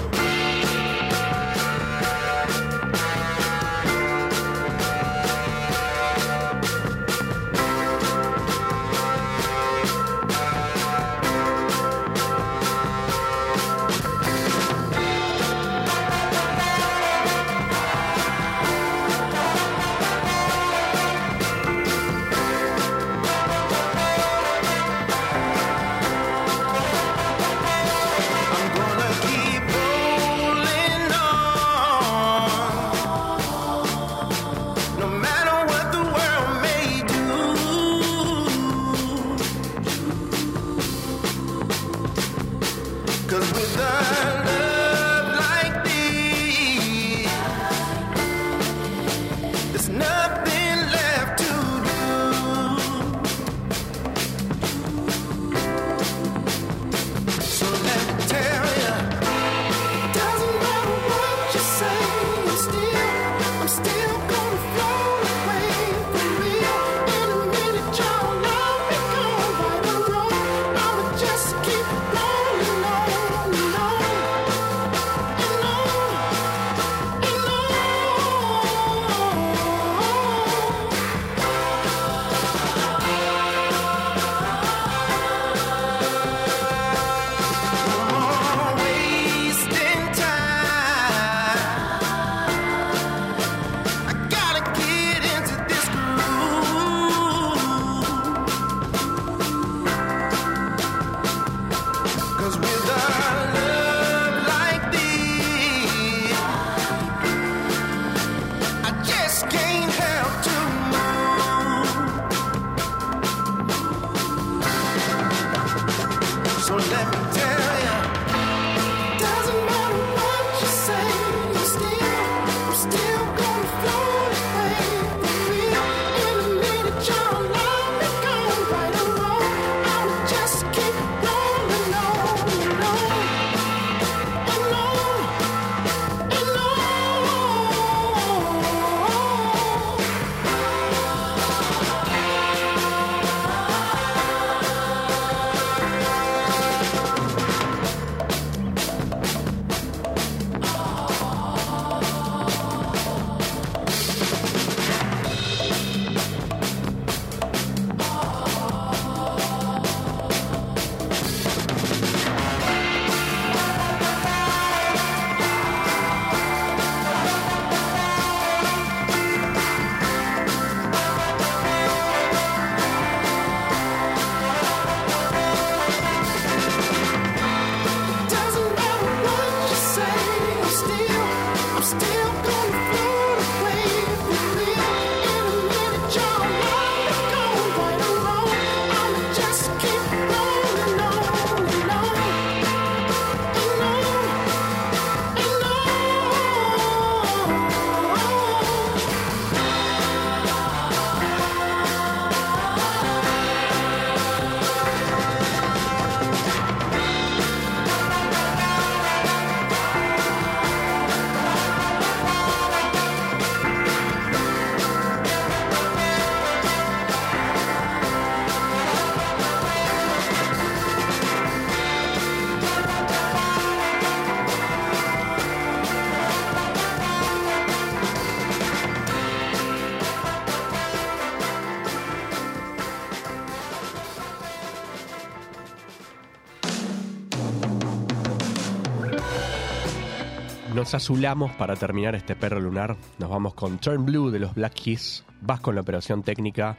azulamos 240.94 241.52
para 241.52 241.76
terminar 241.76 242.14
este 242.14 242.36
perro 242.36 242.60
lunar. 242.60 242.96
Nos 243.18 243.28
vamos 243.28 243.54
con 243.54 243.78
Turn 243.78 244.04
Blue 244.04 244.30
de 244.30 244.38
los 244.38 244.54
Black 244.54 244.74
Keys. 244.74 245.24
Vas 245.40 245.60
con 245.60 245.74
la 245.74 245.80
operación 245.80 246.22
técnica. 246.22 246.76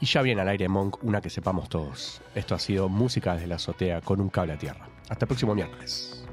Y 0.00 0.06
ya 0.06 0.22
viene 0.22 0.40
al 0.40 0.48
aire 0.48 0.68
Monk, 0.68 1.02
una 1.02 1.20
que 1.20 1.30
sepamos 1.30 1.68
todos. 1.68 2.20
Esto 2.34 2.54
ha 2.54 2.58
sido 2.58 2.88
Música 2.88 3.34
desde 3.34 3.46
la 3.46 3.54
azotea 3.56 4.00
con 4.00 4.20
un 4.20 4.28
cable 4.28 4.54
a 4.54 4.58
tierra. 4.58 4.88
Hasta 5.08 5.24
el 5.24 5.28
próximo 5.28 5.54
miércoles. 5.54 6.24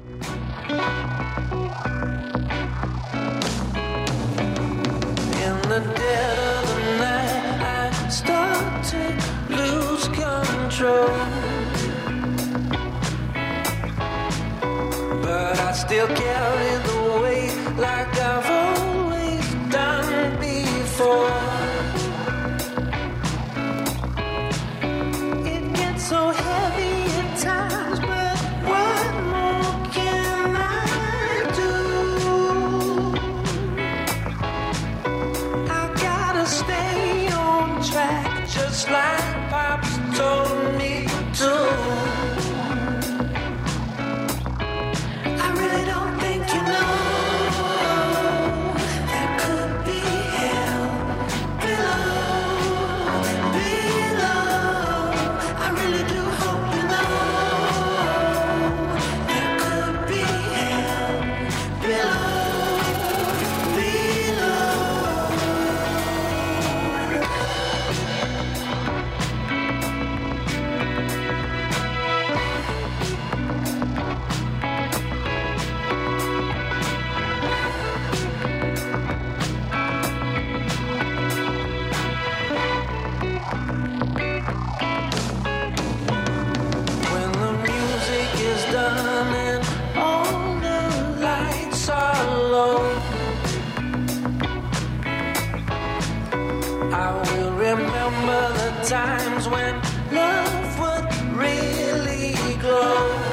Remember 97.00 98.52
the 98.52 98.84
times 98.86 99.48
when 99.48 99.80
love 100.12 100.78
would 100.80 101.34
really 101.34 102.34
glow. 102.60 103.29